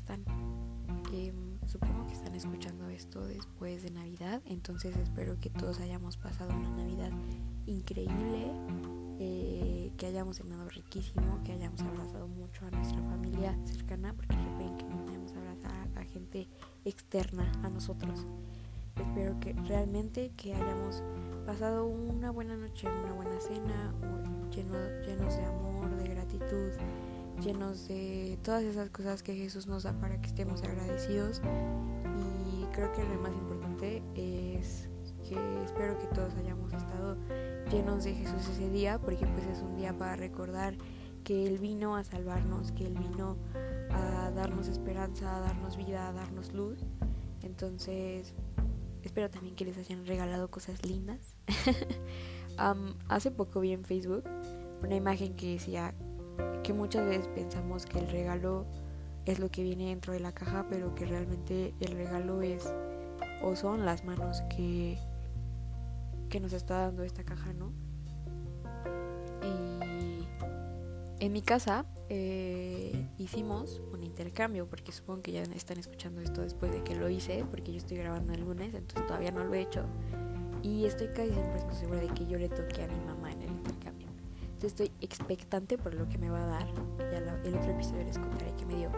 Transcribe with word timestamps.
están? 0.00 0.24
Em, 1.12 1.58
supongo 1.66 2.06
que 2.06 2.14
están 2.14 2.34
escuchando 2.34 2.88
esto 2.88 3.24
después 3.26 3.82
de 3.82 3.90
Navidad, 3.90 4.42
entonces 4.46 4.96
espero 4.96 5.38
que 5.40 5.50
todos 5.50 5.80
hayamos 5.80 6.16
pasado 6.16 6.54
una 6.54 6.70
Navidad 6.70 7.10
increíble, 7.66 8.50
eh, 9.18 9.92
que 9.96 10.06
hayamos 10.06 10.38
cenado 10.38 10.68
riquísimo, 10.68 11.42
que 11.44 11.52
hayamos 11.52 11.80
abrazado 11.82 12.26
mucho 12.28 12.66
a 12.66 12.70
nuestra 12.70 13.00
familia 13.02 13.56
cercana, 13.64 14.14
porque 14.14 14.34
recuerden 14.34 14.76
que 14.78 14.84
no 14.84 15.04
podemos 15.04 15.32
abrazar 15.32 15.88
a 15.96 16.04
gente 16.04 16.48
externa 16.84 17.52
a 17.62 17.68
nosotros. 17.68 18.26
Espero 18.96 19.38
que 19.40 19.52
realmente 19.52 20.32
que 20.36 20.54
hayamos 20.54 21.02
pasado 21.44 21.86
una 21.86 22.30
buena 22.30 22.56
noche, 22.56 22.86
una 22.88 23.12
buena 23.12 23.40
cena, 23.40 23.94
llenos 25.06 25.36
de 25.36 25.44
amor, 25.44 25.96
de 25.96 26.08
gratitud, 26.08 26.72
llenos 27.40 27.88
de 27.88 28.38
todas 28.42 28.62
esas 28.62 28.90
cosas 28.90 29.22
que 29.22 29.34
Jesús 29.34 29.66
nos 29.66 29.84
da 29.84 29.92
para 29.92 30.20
que 30.20 30.26
estemos 30.26 30.62
agradecidos. 30.62 31.40
Y 32.50 32.64
creo 32.72 32.92
que 32.92 33.02
lo 33.02 33.20
más 33.20 33.32
importante 33.32 34.02
es 34.14 34.88
que 35.28 35.36
espero 35.64 35.98
que 35.98 36.06
todos 36.08 36.34
hayamos 36.34 36.72
estado 36.72 37.16
llenos 37.70 38.04
de 38.04 38.14
Jesús 38.14 38.48
ese 38.52 38.68
día, 38.70 38.98
porque 38.98 39.26
pues 39.26 39.46
es 39.46 39.62
un 39.62 39.76
día 39.76 39.96
para 39.96 40.16
recordar 40.16 40.76
que 41.24 41.46
Él 41.46 41.58
vino 41.58 41.96
a 41.96 42.04
salvarnos, 42.04 42.72
que 42.72 42.86
Él 42.86 42.94
vino 42.94 43.36
a 43.90 44.30
darnos 44.30 44.68
esperanza, 44.68 45.36
a 45.36 45.40
darnos 45.40 45.76
vida, 45.76 46.08
a 46.08 46.12
darnos 46.12 46.52
luz. 46.52 46.78
Entonces, 47.42 48.34
espero 49.02 49.30
también 49.30 49.54
que 49.54 49.64
les 49.64 49.78
hayan 49.78 50.06
regalado 50.06 50.50
cosas 50.50 50.84
lindas. 50.84 51.36
hace 53.08 53.30
poco 53.30 53.60
vi 53.60 53.72
en 53.72 53.84
Facebook 53.84 54.24
una 54.82 54.94
imagen 54.94 55.34
que 55.34 55.52
decía 55.52 55.94
que 56.62 56.72
muchas 56.72 57.06
veces 57.06 57.28
pensamos 57.28 57.86
que 57.86 57.98
el 57.98 58.08
regalo 58.08 58.66
es 59.26 59.38
lo 59.38 59.50
que 59.50 59.62
viene 59.62 59.88
dentro 59.88 60.12
de 60.12 60.20
la 60.20 60.32
caja, 60.32 60.66
pero 60.68 60.94
que 60.94 61.06
realmente 61.06 61.74
el 61.80 61.92
regalo 61.92 62.42
es 62.42 62.72
o 63.42 63.56
son 63.56 63.84
las 63.84 64.04
manos 64.04 64.42
que, 64.54 64.98
que 66.28 66.40
nos 66.40 66.52
está 66.52 66.82
dando 66.82 67.02
esta 67.02 67.24
caja, 67.24 67.52
¿no? 67.52 67.72
Y 69.42 71.24
en 71.24 71.32
mi 71.32 71.42
casa 71.42 71.86
eh, 72.08 73.08
hicimos 73.18 73.80
un 73.92 74.02
intercambio, 74.02 74.66
porque 74.66 74.92
supongo 74.92 75.22
que 75.22 75.32
ya 75.32 75.42
están 75.42 75.78
escuchando 75.78 76.20
esto 76.20 76.42
después 76.42 76.72
de 76.72 76.82
que 76.82 76.94
lo 76.94 77.08
hice, 77.08 77.44
porque 77.50 77.72
yo 77.72 77.78
estoy 77.78 77.98
grabando 77.98 78.32
el 78.32 78.40
lunes, 78.40 78.74
entonces 78.74 79.06
todavía 79.06 79.30
no 79.30 79.44
lo 79.44 79.54
he 79.54 79.62
hecho. 79.62 79.84
Y 80.62 80.84
estoy 80.84 81.08
casi 81.08 81.32
siempre 81.32 81.60
segura 81.74 82.00
de 82.00 82.08
que 82.08 82.26
yo 82.26 82.38
le 82.38 82.48
toque 82.48 82.82
a 82.82 82.88
mi 82.88 83.04
mamá 83.06 83.30
estoy 84.66 84.90
expectante 85.00 85.78
por 85.78 85.94
lo 85.94 86.08
que 86.08 86.18
me 86.18 86.30
va 86.30 86.42
a 86.42 86.46
dar. 86.46 86.66
Ya 86.98 87.18
el 87.18 87.54
otro 87.54 87.70
episodio 87.72 88.04
les 88.04 88.18
contaré 88.18 88.52
que 88.56 88.66
me 88.66 88.76
dio. 88.76 88.90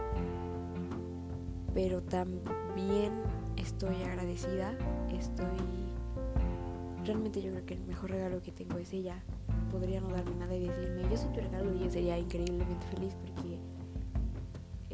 Pero 1.73 2.01
también 2.03 3.13
estoy 3.57 3.95
agradecida. 4.03 4.77
Estoy... 5.11 5.47
Realmente 7.05 7.41
yo 7.41 7.51
creo 7.51 7.65
que 7.65 7.73
el 7.73 7.83
mejor 7.83 8.11
regalo 8.11 8.41
que 8.41 8.51
tengo 8.51 8.77
es 8.77 8.93
ella. 8.93 9.23
Podría 9.71 9.99
no 9.99 10.09
darme 10.09 10.35
nada 10.35 10.55
y 10.55 10.67
decirme, 10.67 11.03
yo 11.09 11.17
soy 11.17 11.31
tu 11.33 11.41
regalo 11.41 11.73
y 11.73 11.79
yo 11.79 11.89
sería 11.89 12.17
increíblemente 12.17 12.85
feliz 12.87 13.15
porque 13.15 13.59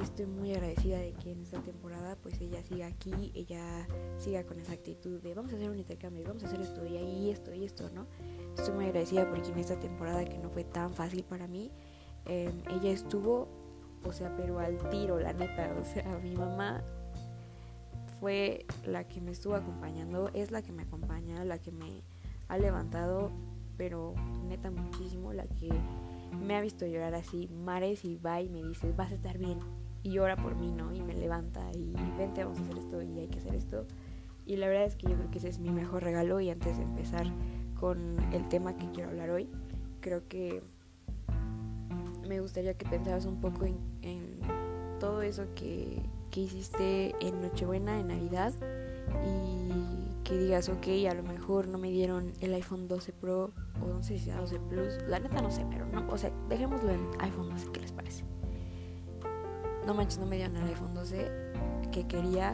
estoy 0.02 0.26
muy 0.26 0.52
agradecida 0.54 0.98
de 1.00 1.14
que 1.14 1.32
en 1.32 1.42
esta 1.42 1.62
temporada 1.62 2.16
pues 2.22 2.40
ella 2.42 2.64
siga 2.64 2.88
aquí, 2.88 3.32
ella 3.36 3.88
siga 4.18 4.44
con 4.44 4.60
esa 4.60 4.74
actitud 4.74 5.22
de 5.22 5.34
vamos 5.34 5.52
a 5.54 5.56
hacer 5.58 5.70
un 5.70 5.78
intercambio, 5.78 6.24
vamos 6.26 6.44
a 6.44 6.48
hacer 6.48 6.62
esto 6.62 6.86
y 6.86 6.98
ahí 6.98 7.30
esto 7.30 7.54
y 7.54 7.66
esto, 7.66 7.90
¿no? 7.94 8.08
Estoy 8.60 8.76
muy 8.76 8.88
agradecida 8.88 9.26
porque 9.30 9.52
en 9.52 9.58
esta 9.58 9.80
temporada 9.80 10.26
que 10.26 10.38
no 10.38 10.50
fue 10.50 10.66
tan 10.66 10.94
fácil 10.94 11.24
para 11.24 11.48
mí, 11.48 11.72
em, 12.26 12.62
ella 12.70 12.92
estuvo, 12.92 13.48
o 14.04 14.12
sea, 14.12 14.36
pero 14.36 14.60
al 14.60 14.78
tiro, 14.90 15.18
la 15.18 15.32
neta, 15.32 15.74
o 15.80 15.84
sea, 15.86 16.04
mi 16.22 16.36
mamá 16.36 16.84
fue 18.20 18.66
la 18.86 19.08
que 19.08 19.22
me 19.22 19.32
estuvo 19.32 19.56
acompañando, 19.56 20.30
es 20.34 20.52
la 20.52 20.62
que 20.62 20.74
me 20.74 20.84
acompaña, 20.84 21.46
la 21.46 21.58
que 21.58 21.72
me 21.72 22.04
ha 22.50 22.58
levantado, 22.58 23.32
pero 23.78 24.14
neta 24.46 24.72
muchísimo, 24.72 25.32
la 25.32 25.48
que 25.48 25.70
me 26.46 26.58
ha 26.58 26.62
visto 26.62 26.86
llorar 26.86 27.16
así 27.16 27.48
mares 27.48 28.04
y 28.04 28.18
va 28.18 28.42
y 28.42 28.50
me 28.50 28.62
dice, 28.62 28.92
vas 28.92 29.12
a 29.12 29.16
estar 29.16 29.38
bien, 29.38 29.60
y 30.04 30.18
ora 30.18 30.36
por 30.36 30.58
mí, 30.58 30.74
¿no? 30.74 30.94
Y 30.94 31.02
me 31.02 31.14
levanta 31.14 31.72
y 31.72 31.94
vente, 32.18 32.44
vamos 32.44 32.60
a 32.60 32.64
hacer 32.64 32.78
esto 32.78 33.02
y 33.02 33.20
hay 33.20 33.28
que 33.30 33.40
hacer 33.40 33.56
esto. 33.56 33.86
Y 34.46 34.58
la 34.58 34.68
verdad 34.68 34.86
es 34.86 34.98
que 34.98 35.08
yo 35.08 35.16
creo 35.16 35.32
que 35.32 35.38
ese 35.38 35.48
es 35.48 35.60
mi 35.60 35.70
mejor 35.70 36.04
regalo 36.04 36.42
y 36.42 36.50
antes 36.50 36.76
de 36.78 36.84
empezar 36.84 37.26
con 37.80 38.18
el 38.34 38.48
tema 38.50 38.76
que 38.76 38.90
quiero 38.92 39.10
hablar 39.10 39.30
hoy, 39.30 39.50
creo 40.02 40.28
que 40.28 40.62
me 42.28 42.40
gustaría 42.40 42.74
que 42.76 42.86
pensaras 42.86 43.26
un 43.26 43.40
poco 43.40 43.66
en, 43.66 44.40
todo 45.00 45.22
eso 45.22 45.46
que, 45.56 46.02
que 46.30 46.42
hiciste 46.42 47.16
en 47.26 47.42
Nochebuena, 47.42 48.02
en 48.02 48.10
Navidad 48.10 48.54
y 49.26 50.24
que 50.26 50.38
digas, 50.38 50.68
ok, 50.68 50.88
a 51.10 51.14
lo 51.14 51.24
mejor 51.24 51.70
no 51.70 51.78
me 51.78 51.90
dieron 51.90 52.34
el 52.42 52.54
iPhone 52.54 52.90
12 52.90 53.14
Pro 53.14 53.54
o 53.82 53.88
no 53.88 54.04
sé 54.04 54.18
si 54.18 54.26
sea 54.26 54.42
12 54.42 54.60
Plus, 54.60 55.02
la 55.08 55.20
neta 55.20 55.42
no 55.42 55.50
sé, 55.52 55.66
pero 55.72 55.86
no, 55.86 56.06
o 56.12 56.18
sea, 56.18 56.32
dejémoslo 56.50 56.92
en 56.92 57.08
iPhone 57.20 57.50
12, 57.50 57.72
¿qué 57.72 57.80
les 57.80 57.94
parece? 57.94 58.26
no 59.90 59.96
manches, 59.96 60.20
no 60.20 60.28
me 60.28 60.36
dieron 60.36 60.56
el 60.58 60.68
iPhone 60.68 60.94
12 60.94 61.32
que 61.92 62.06
quería, 62.06 62.54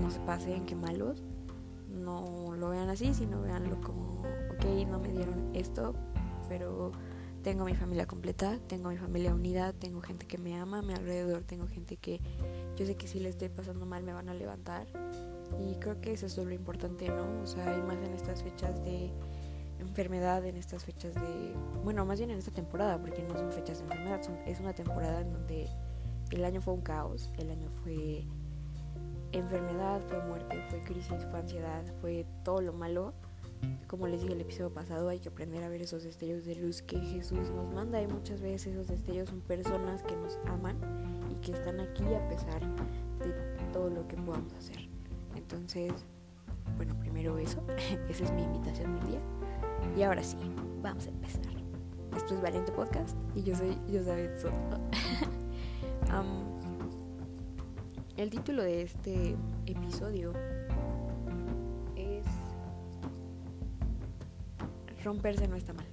no 0.00 0.08
se 0.08 0.20
pasen, 0.20 0.66
qué 0.66 0.76
malos. 0.76 1.20
No 1.88 2.54
lo 2.56 2.68
vean 2.68 2.88
así, 2.88 3.12
sino 3.12 3.42
veanlo 3.42 3.80
como, 3.80 4.22
ok, 4.60 4.86
no 4.88 4.98
me 4.98 5.08
dieron 5.08 5.50
esto, 5.54 5.94
pero 6.48 6.92
tengo 7.42 7.64
mi 7.64 7.74
familia 7.74 8.06
completa, 8.06 8.58
tengo 8.66 8.90
mi 8.90 8.98
familia 8.98 9.32
unida, 9.32 9.72
tengo 9.72 10.02
gente 10.02 10.26
que 10.26 10.36
me 10.36 10.58
ama 10.58 10.80
a 10.80 10.82
mi 10.82 10.92
alrededor, 10.92 11.44
tengo 11.44 11.66
gente 11.66 11.96
que 11.96 12.20
yo 12.76 12.84
sé 12.84 12.94
que 12.94 13.08
si 13.08 13.20
le 13.20 13.30
estoy 13.30 13.48
pasando 13.48 13.86
mal 13.86 14.02
me 14.02 14.12
van 14.12 14.28
a 14.28 14.34
levantar. 14.34 14.86
Y 15.58 15.76
creo 15.76 16.00
que 16.00 16.12
eso 16.12 16.26
es 16.26 16.36
lo 16.36 16.52
importante, 16.52 17.08
¿no? 17.08 17.42
O 17.42 17.46
sea, 17.46 17.74
hay 17.74 17.82
más 17.82 17.96
en 17.96 18.12
estas 18.12 18.42
fechas 18.42 18.84
de 18.84 19.10
enfermedad, 19.80 20.44
en 20.44 20.56
estas 20.56 20.84
fechas 20.84 21.14
de... 21.14 21.54
Bueno, 21.82 22.04
más 22.04 22.18
bien 22.18 22.30
en 22.30 22.38
esta 22.38 22.52
temporada, 22.52 23.00
porque 23.00 23.22
no 23.22 23.36
son 23.36 23.50
fechas 23.52 23.78
de 23.78 23.84
enfermedad, 23.84 24.20
es 24.46 24.60
una 24.60 24.74
temporada 24.74 25.22
en 25.22 25.32
donde 25.32 25.68
el 26.30 26.44
año 26.44 26.60
fue 26.60 26.74
un 26.74 26.82
caos, 26.82 27.32
el 27.38 27.50
año 27.50 27.68
fue 27.82 28.24
enfermedad, 29.32 30.02
fue 30.08 30.20
muerte, 30.26 30.62
fue 30.68 30.80
crisis, 30.82 31.26
fue 31.30 31.40
ansiedad, 31.40 31.82
fue 32.00 32.26
todo 32.44 32.60
lo 32.60 32.74
malo. 32.74 33.14
Como 33.86 34.06
les 34.06 34.20
dije 34.22 34.34
el 34.34 34.40
episodio 34.40 34.72
pasado, 34.72 35.08
hay 35.08 35.18
que 35.18 35.28
aprender 35.28 35.62
a 35.64 35.68
ver 35.68 35.82
esos 35.82 36.04
destellos 36.04 36.44
de 36.44 36.54
luz 36.54 36.82
que 36.82 36.98
Jesús 36.98 37.50
nos 37.50 37.72
manda 37.74 38.00
y 38.00 38.06
muchas 38.06 38.40
veces 38.40 38.74
esos 38.74 38.86
destellos 38.86 39.28
son 39.28 39.40
personas 39.40 40.02
que 40.02 40.16
nos 40.16 40.38
aman 40.46 40.76
y 41.30 41.34
que 41.44 41.52
están 41.52 41.80
aquí 41.80 42.04
a 42.14 42.28
pesar 42.28 42.60
de 43.18 43.32
todo 43.72 43.90
lo 43.90 44.06
que 44.06 44.16
podamos 44.16 44.52
hacer. 44.54 44.88
Entonces, 45.34 45.92
bueno, 46.76 46.98
primero 47.00 47.36
eso, 47.38 47.62
esa 48.08 48.24
es 48.24 48.32
mi 48.32 48.42
invitación 48.42 48.98
del 49.00 49.08
día. 49.10 49.20
Y 49.96 50.02
ahora 50.02 50.22
sí, 50.22 50.36
vamos 50.82 51.06
a 51.06 51.10
empezar. 51.10 51.52
Esto 52.16 52.34
es 52.34 52.42
Valiente 52.42 52.72
Podcast 52.72 53.16
y 53.34 53.42
yo 53.42 53.56
soy 53.56 53.76
Josabeth 53.90 54.38
Soto. 54.38 54.80
el 58.16 58.28
título 58.28 58.62
de 58.62 58.82
este 58.82 59.34
episodio 59.64 60.34
Romperse 65.04 65.48
no 65.48 65.56
está 65.56 65.72
mal. 65.72 65.86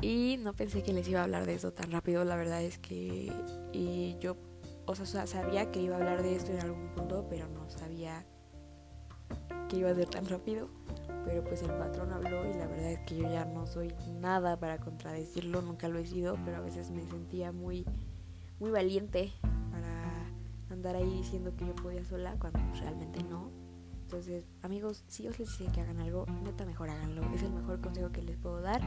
Y 0.00 0.36
no 0.38 0.52
pensé 0.52 0.82
que 0.82 0.92
les 0.92 1.08
iba 1.08 1.20
a 1.20 1.24
hablar 1.24 1.46
de 1.46 1.54
eso 1.54 1.72
tan 1.72 1.90
rápido, 1.90 2.24
la 2.24 2.36
verdad 2.36 2.62
es 2.62 2.78
que 2.78 3.32
y 3.72 4.16
yo, 4.20 4.36
o 4.86 4.94
sea, 4.94 5.26
sabía 5.26 5.70
que 5.70 5.80
iba 5.80 5.96
a 5.96 5.98
hablar 5.98 6.22
de 6.22 6.36
esto 6.36 6.52
en 6.52 6.60
algún 6.60 6.88
punto, 6.88 7.26
pero 7.30 7.48
no 7.48 7.70
sabía 7.70 8.26
que 9.68 9.78
iba 9.78 9.90
a 9.90 9.94
ser 9.94 10.08
tan 10.08 10.26
rápido. 10.26 10.68
Pero 11.24 11.42
pues 11.42 11.62
el 11.62 11.70
patrón 11.70 12.12
habló 12.12 12.44
y 12.44 12.52
la 12.52 12.66
verdad 12.66 12.92
es 12.92 13.00
que 13.06 13.16
yo 13.16 13.30
ya 13.30 13.46
no 13.46 13.66
soy 13.66 13.94
nada 14.20 14.58
para 14.60 14.78
contradecirlo, 14.78 15.62
nunca 15.62 15.88
lo 15.88 15.98
he 15.98 16.06
sido, 16.06 16.36
pero 16.44 16.58
a 16.58 16.60
veces 16.60 16.90
me 16.90 17.06
sentía 17.06 17.50
muy 17.50 17.86
muy 18.60 18.70
valiente 18.70 19.32
para 19.70 20.30
andar 20.70 20.96
ahí 20.96 21.10
diciendo 21.10 21.54
que 21.56 21.66
yo 21.66 21.74
podía 21.74 22.04
sola 22.04 22.36
cuando 22.38 22.60
realmente 22.78 23.22
no. 23.24 23.63
Entonces, 24.14 24.44
amigos, 24.62 25.02
si 25.08 25.26
os 25.26 25.36
les 25.40 25.58
dice 25.58 25.72
que 25.72 25.80
hagan 25.80 25.98
algo, 25.98 26.24
neta 26.44 26.64
mejor 26.64 26.88
háganlo. 26.88 27.22
Es 27.34 27.42
el 27.42 27.52
mejor 27.52 27.80
consejo 27.80 28.12
que 28.12 28.22
les 28.22 28.36
puedo 28.36 28.60
dar 28.60 28.80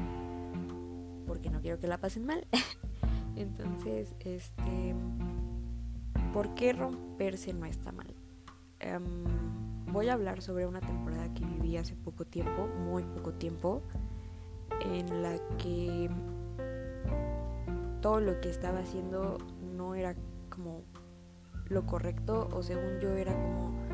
porque 1.27 1.49
no 1.49 1.59
quiero 1.59 1.81
que 1.81 1.87
la 1.87 1.97
pasen 1.97 2.25
mal. 2.25 2.47
Entonces, 3.35 4.15
este, 4.21 4.95
¿por 6.31 6.55
qué 6.55 6.71
romperse 6.71 7.51
no 7.51 7.65
está 7.65 7.91
mal? 7.91 8.07
Em, 8.79 9.03
voy 9.91 10.07
a 10.07 10.13
hablar 10.13 10.41
sobre 10.41 10.65
una 10.65 10.79
temporada 10.79 11.33
que 11.33 11.43
viví 11.43 11.75
hace 11.75 11.97
poco 11.97 12.23
tiempo, 12.23 12.65
muy 12.85 13.03
poco 13.03 13.33
tiempo, 13.33 13.81
en 14.79 15.23
la 15.23 15.37
que 15.57 16.09
todo 18.01 18.21
lo 18.21 18.39
que 18.39 18.49
estaba 18.49 18.79
haciendo 18.79 19.39
no 19.75 19.93
era 19.93 20.15
como 20.49 20.83
lo 21.67 21.85
correcto 21.85 22.47
o 22.53 22.63
según 22.63 23.01
yo 23.01 23.09
era 23.09 23.33
como 23.33 23.86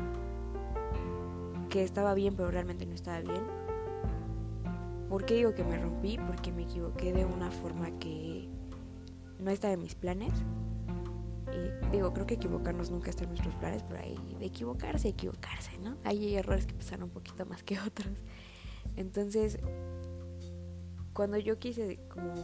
que 1.74 1.82
estaba 1.82 2.14
bien 2.14 2.36
pero 2.36 2.52
realmente 2.52 2.86
no 2.86 2.94
estaba 2.94 3.20
bien. 3.20 3.42
¿Por 5.08 5.24
qué 5.24 5.34
digo 5.34 5.56
que 5.56 5.64
me 5.64 5.76
rompí? 5.76 6.18
Porque 6.24 6.52
me 6.52 6.62
equivoqué 6.62 7.12
de 7.12 7.24
una 7.24 7.50
forma 7.50 7.90
que 7.98 8.48
no 9.40 9.50
estaba 9.50 9.74
en 9.74 9.82
mis 9.82 9.96
planes 9.96 10.32
Y 11.52 11.90
digo, 11.90 12.12
creo 12.12 12.26
que 12.26 12.34
equivocarnos 12.34 12.92
nunca 12.92 13.10
está 13.10 13.24
en 13.24 13.30
nuestros 13.30 13.56
planes, 13.56 13.82
pero 13.82 13.98
hay 13.98 14.16
de 14.38 14.46
equivocarse, 14.46 15.08
equivocarse, 15.08 15.76
¿no? 15.78 15.96
Hay 16.04 16.36
errores 16.36 16.64
que 16.64 16.74
pesan 16.74 17.02
un 17.02 17.10
poquito 17.10 17.44
más 17.44 17.64
que 17.64 17.80
otros. 17.80 18.12
Entonces, 18.94 19.58
cuando 21.12 21.38
yo 21.38 21.58
quise 21.58 21.98
como 22.08 22.34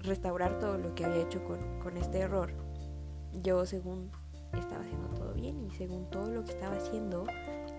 restaurar 0.00 0.58
todo 0.58 0.76
lo 0.76 0.94
que 0.94 1.06
había 1.06 1.22
hecho 1.22 1.42
con, 1.42 1.80
con 1.80 1.96
este 1.96 2.18
error, 2.18 2.52
yo 3.32 3.64
según 3.64 4.10
estaba 4.52 4.82
haciendo 4.82 5.08
todo 5.08 5.32
bien 5.32 5.64
y 5.64 5.70
según 5.70 6.10
todo 6.10 6.30
lo 6.30 6.44
que 6.44 6.52
estaba 6.52 6.76
haciendo 6.76 7.24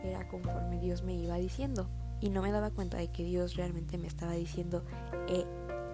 era 0.04 0.28
conforme 0.28 0.80
Dios 0.80 1.04
me 1.04 1.14
iba 1.14 1.36
diciendo. 1.36 1.88
Y 2.22 2.30
no 2.30 2.42
me 2.42 2.52
daba 2.52 2.72
cuenta 2.72 2.98
de 2.98 3.10
que 3.10 3.24
Dios 3.24 3.56
realmente 3.56 3.98
me 3.98 4.08
estaba 4.08 4.34
diciendo, 4.34 4.84
eh, 5.28 5.46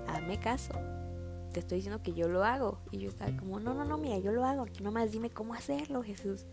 hazme 0.08 0.40
caso, 0.40 0.74
te 1.54 1.60
estoy 1.60 1.78
diciendo 1.78 2.02
que 2.02 2.14
yo 2.14 2.28
lo 2.28 2.44
hago. 2.44 2.80
Y 2.92 3.00
yo 3.00 3.10
estaba 3.10 3.36
como, 3.38 3.60
no, 3.60 3.74
no, 3.74 3.86
no, 3.86 3.98
mira, 3.98 4.18
yo 4.18 4.32
lo 4.32 4.44
hago, 4.44 4.66
que 4.66 4.84
nomás 4.84 5.12
dime 5.12 5.30
cómo 5.30 5.54
hacerlo, 5.54 6.04
Jesús. 6.04 6.46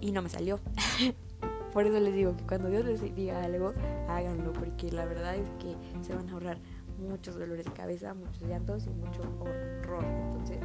Y 0.00 0.12
no 0.12 0.22
me 0.22 0.28
salió. 0.28 0.60
Por 1.72 1.86
eso 1.86 2.00
les 2.00 2.14
digo 2.14 2.36
que 2.36 2.44
cuando 2.44 2.70
Dios 2.70 2.84
les 2.84 3.14
diga 3.14 3.42
algo, 3.42 3.74
háganlo, 4.08 4.52
porque 4.52 4.90
la 4.90 5.04
verdad 5.04 5.36
es 5.36 5.48
que 5.60 5.76
se 6.02 6.14
van 6.14 6.28
a 6.28 6.32
ahorrar 6.32 6.58
muchos 6.98 7.38
dolores 7.38 7.66
de 7.66 7.72
cabeza, 7.72 8.14
muchos 8.14 8.42
llantos 8.48 8.86
y 8.86 8.90
mucho 8.90 9.20
horror. 9.40 10.04
Entonces, 10.04 10.58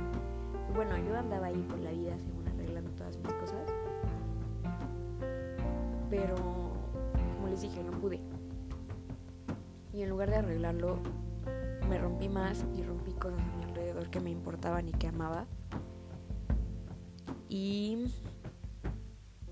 bueno, 0.73 0.97
yo 0.97 1.15
andaba 1.15 1.47
ahí 1.47 1.61
por 1.69 1.79
la 1.79 1.91
vida 1.91 2.17
según 2.17 2.43
Pero, 6.13 6.36
como 6.36 7.48
les 7.50 7.63
dije, 7.63 7.83
no 7.83 8.00
pude. 8.00 8.19
Y 9.92 10.04
en 10.04 10.10
lugar 10.12 10.30
de 10.30 10.36
arreglarlo, 10.36 11.00
me 11.89 11.98
rompí 11.98 12.30
más 12.30 12.68
y 12.77 12.83
rompí 12.83 13.13
cosas 13.13 13.42
a 13.42 13.57
mi 13.57 13.63
alrededor 13.63 14.12
que 14.12 14.19
me 14.19 14.30
importaban 14.30 14.88
y 14.88 14.92
que 14.92 15.07
amaba. 15.07 15.48
Y 17.50 18.12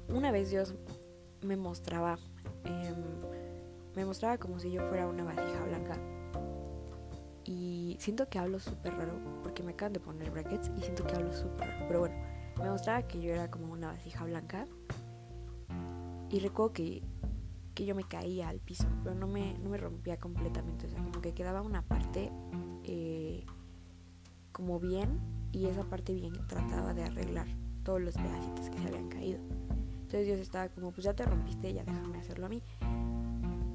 una 0.08 0.32
vez 0.32 0.52
Dios 0.52 0.76
me 1.42 1.58
mostraba, 1.58 2.20
em, 2.66 2.96
me 3.96 4.06
mostraba 4.06 4.38
como 4.38 4.60
si 4.60 4.72
yo 4.72 4.88
fuera 4.88 5.08
una 5.08 5.24
vasija 5.24 5.64
blanca. 5.64 5.98
Y 7.44 7.98
siento 8.00 8.30
que 8.30 8.38
hablo 8.38 8.60
súper 8.60 8.94
raro, 8.94 9.14
porque 9.42 9.64
me 9.64 9.72
acaban 9.72 9.94
de 9.94 10.00
poner 10.00 10.30
brackets 10.30 10.70
y 10.78 10.82
siento 10.82 11.08
que 11.08 11.16
hablo 11.16 11.34
súper 11.34 11.70
raro. 11.70 11.86
Pero 11.88 12.00
bueno, 12.02 12.16
me 12.60 12.70
mostraba 12.70 13.02
que 13.08 13.20
yo 13.20 13.34
era 13.34 13.50
como 13.50 13.74
una 13.74 13.88
vasija 13.88 14.26
blanca. 14.26 14.68
Y 16.32 16.40
recuerdo 16.40 16.74
que, 16.74 17.04
que 17.76 17.86
yo 17.86 17.94
me 17.94 18.06
caía 18.06 18.48
al 18.50 18.60
piso, 18.60 18.88
pero 19.04 19.16
no 19.16 19.28
me, 19.28 19.58
no 19.60 19.70
me 19.70 19.78
rompía 19.78 20.18
completamente. 20.18 20.88
O 20.88 20.90
sea, 20.90 21.04
como 21.04 21.22
que 21.22 21.34
quedaba 21.34 21.62
una 21.62 21.82
parte 21.82 22.32
eh, 22.84 23.46
como 24.52 24.80
bien 24.80 25.20
y 25.52 25.66
esa 25.66 25.84
parte 25.84 26.14
bien 26.14 26.34
trataba 26.48 26.94
de 26.94 27.04
arreglar 27.04 27.48
todos 27.84 28.02
los 28.02 28.16
pedacitos 28.16 28.70
que 28.70 28.78
se 28.78 28.88
habían 28.88 29.10
caído. 29.10 29.40
Entonces 30.02 30.26
Dios 30.26 30.40
estaba 30.40 30.70
como, 30.70 30.92
pues 30.92 31.04
ya 31.04 31.14
te 31.14 31.26
rompiste, 31.26 31.74
ya 31.74 31.84
déjame 31.84 32.18
hacerlo 32.18 32.46
a 32.46 32.50
mí. 32.50 32.62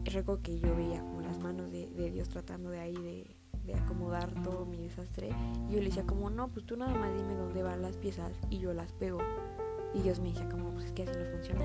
Y 0.05 0.11
recuerdo 0.11 0.43
que 0.43 0.59
yo 0.59 0.75
veía 0.77 1.01
como 1.01 1.21
las 1.21 1.39
manos 1.39 1.71
de, 1.73 1.89
de 1.89 2.11
Dios 2.11 2.29
tratando 2.29 2.71
de 2.71 2.79
ahí 2.79 2.95
de, 2.95 3.37
de, 3.65 3.75
acomodar 3.75 4.33
todo 4.43 4.65
mi 4.65 4.77
desastre. 4.77 5.31
Y 5.69 5.73
yo 5.73 5.79
le 5.79 5.87
decía 5.87 6.05
como, 6.05 6.31
no, 6.31 6.49
pues 6.49 6.65
tú 6.65 6.77
nada 6.77 6.95
más 6.95 7.13
dime 7.17 7.35
dónde 7.35 7.63
van 7.63 7.83
las 7.83 7.97
piezas 7.97 8.33
y 8.49 8.59
yo 8.59 8.73
las 8.73 8.93
pego. 8.93 9.19
Y 9.97 10.03
Dios 10.03 10.21
me 10.21 10.29
decía 10.29 10.49
como, 10.49 10.71
pues 10.71 10.87
es 10.87 10.93
que 10.93 11.05
así 11.05 11.13
no 11.19 11.25
funciona. 11.31 11.65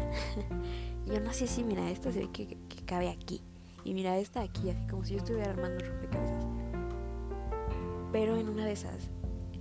y 1.05 1.09
yo, 1.09 1.19
no 1.19 1.33
sé 1.33 1.47
si, 1.47 1.63
mira, 1.63 1.89
esta 1.91 2.11
se 2.11 2.19
ve 2.19 2.29
que, 2.31 2.47
que 2.47 2.85
cabe 2.85 3.09
aquí. 3.09 3.41
Y 3.83 3.93
mira 3.93 4.17
esta 4.17 4.41
aquí, 4.41 4.69
así 4.69 4.87
como 4.87 5.03
si 5.03 5.13
yo 5.13 5.17
estuviera 5.19 5.51
armando 5.51 5.83
rompecabezas. 5.83 6.45
Pero 8.11 8.37
en 8.37 8.49
una 8.49 8.65
de 8.65 8.71
esas 8.71 9.09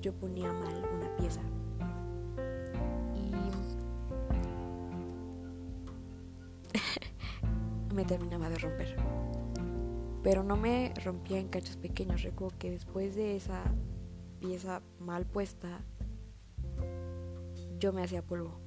yo 0.01 0.13
ponía 0.15 0.53
mal 0.53 0.89
una 0.95 1.15
pieza 1.17 1.43
me 7.95 8.05
terminaba 8.05 8.49
de 8.49 8.59
romper. 8.59 8.97
Pero 10.23 10.43
no 10.43 10.57
me 10.57 10.93
rompía 11.03 11.39
en 11.39 11.49
cachos 11.49 11.77
pequeños. 11.77 12.23
Recuerdo 12.23 12.57
que 12.59 12.71
después 12.71 13.15
de 13.15 13.37
esa 13.37 13.63
pieza 14.39 14.83
mal 14.99 15.27
puesta, 15.27 15.81
yo 17.81 17.93
me 17.93 18.05
hacía 18.05 18.23
polvo. 18.23 18.61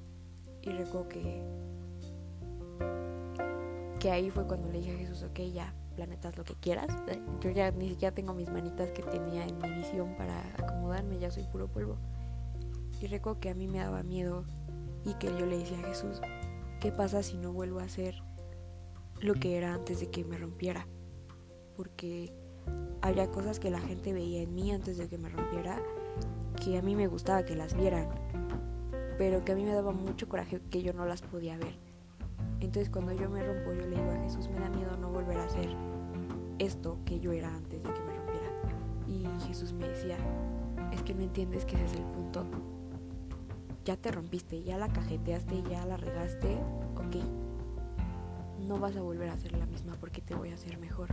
Y 0.60 0.70
recuerdo 0.70 1.08
que, 1.08 1.42
que 4.00 4.10
ahí 4.10 4.30
fue 4.30 4.46
cuando 4.46 4.68
le 4.70 4.78
dije 4.78 4.94
a 4.94 4.98
Jesús, 4.98 5.22
ok, 5.22 5.40
ya, 5.52 5.74
planetas 5.94 6.36
lo 6.36 6.44
que 6.44 6.54
quieras. 6.54 6.88
Yo 7.40 7.50
ya 7.50 7.70
ni 7.70 7.90
siquiera 7.90 8.14
tengo 8.14 8.34
mis 8.34 8.50
manitas 8.50 8.90
que 8.90 9.02
tenía 9.02 9.46
en 9.46 9.58
mi 9.58 9.70
visión 9.70 10.16
para 10.16 10.40
acomodarme, 10.58 11.18
ya 11.18 11.30
soy 11.30 11.44
puro 11.44 11.68
polvo. 11.68 11.96
Y 13.00 13.06
recuerdo 13.06 13.40
que 13.40 13.50
a 13.50 13.54
mí 13.54 13.68
me 13.68 13.78
daba 13.78 14.02
miedo 14.02 14.44
y 15.04 15.14
que 15.14 15.26
yo 15.26 15.44
le 15.44 15.58
decía 15.58 15.78
a 15.78 15.88
Jesús, 15.88 16.20
¿qué 16.80 16.90
pasa 16.90 17.22
si 17.22 17.36
no 17.36 17.52
vuelvo 17.52 17.80
a 17.80 17.88
ser 17.88 18.14
lo 19.20 19.34
que 19.34 19.58
era 19.58 19.74
antes 19.74 20.00
de 20.00 20.10
que 20.10 20.24
me 20.24 20.38
rompiera? 20.38 20.86
Porque 21.76 22.32
había 23.02 23.30
cosas 23.30 23.60
que 23.60 23.70
la 23.70 23.80
gente 23.80 24.14
veía 24.14 24.40
en 24.40 24.54
mí 24.54 24.72
antes 24.72 24.96
de 24.96 25.08
que 25.08 25.18
me 25.18 25.28
rompiera 25.28 25.82
que 26.64 26.78
a 26.78 26.82
mí 26.82 26.96
me 26.96 27.08
gustaba 27.08 27.44
que 27.44 27.56
las 27.56 27.74
vieran, 27.74 28.08
pero 29.18 29.44
que 29.44 29.52
a 29.52 29.54
mí 29.54 29.64
me 29.64 29.72
daba 29.72 29.92
mucho 29.92 30.28
coraje 30.28 30.60
que 30.70 30.82
yo 30.82 30.92
no 30.92 31.04
las 31.06 31.22
podía 31.22 31.56
ver. 31.56 31.74
Entonces 32.60 32.90
cuando 32.90 33.12
yo 33.12 33.28
me 33.28 33.42
rompo 33.44 33.72
yo 33.72 33.86
le 33.86 33.96
digo 33.96 34.10
a 34.10 34.22
Jesús, 34.22 34.48
me 34.48 34.60
da 34.60 34.68
miedo 34.70 34.96
no 34.96 35.10
volver 35.10 35.36
a 35.38 35.44
hacer 35.44 35.68
esto 36.58 36.98
que 37.04 37.20
yo 37.20 37.32
era 37.32 37.54
antes 37.54 37.82
de 37.82 37.92
que 37.92 38.00
me 38.00 38.16
rompiera. 38.16 38.50
Y 39.08 39.46
Jesús 39.46 39.72
me 39.72 39.88
decía, 39.88 40.16
es 40.92 41.02
que 41.02 41.14
no 41.14 41.22
entiendes 41.22 41.64
que 41.64 41.76
ese 41.76 41.84
es 41.84 41.94
el 41.94 42.04
punto. 42.04 42.44
Ya 43.84 43.96
te 43.96 44.10
rompiste, 44.10 44.62
ya 44.62 44.78
la 44.78 44.88
cajeteaste, 44.88 45.62
ya 45.70 45.84
la 45.84 45.96
regaste, 45.96 46.56
ok. 46.96 47.16
No 48.66 48.78
vas 48.78 48.96
a 48.96 49.02
volver 49.02 49.28
a 49.28 49.34
hacer 49.34 49.52
la 49.52 49.66
misma 49.66 49.94
porque 50.00 50.22
te 50.22 50.34
voy 50.34 50.50
a 50.50 50.54
hacer 50.54 50.78
mejor. 50.78 51.08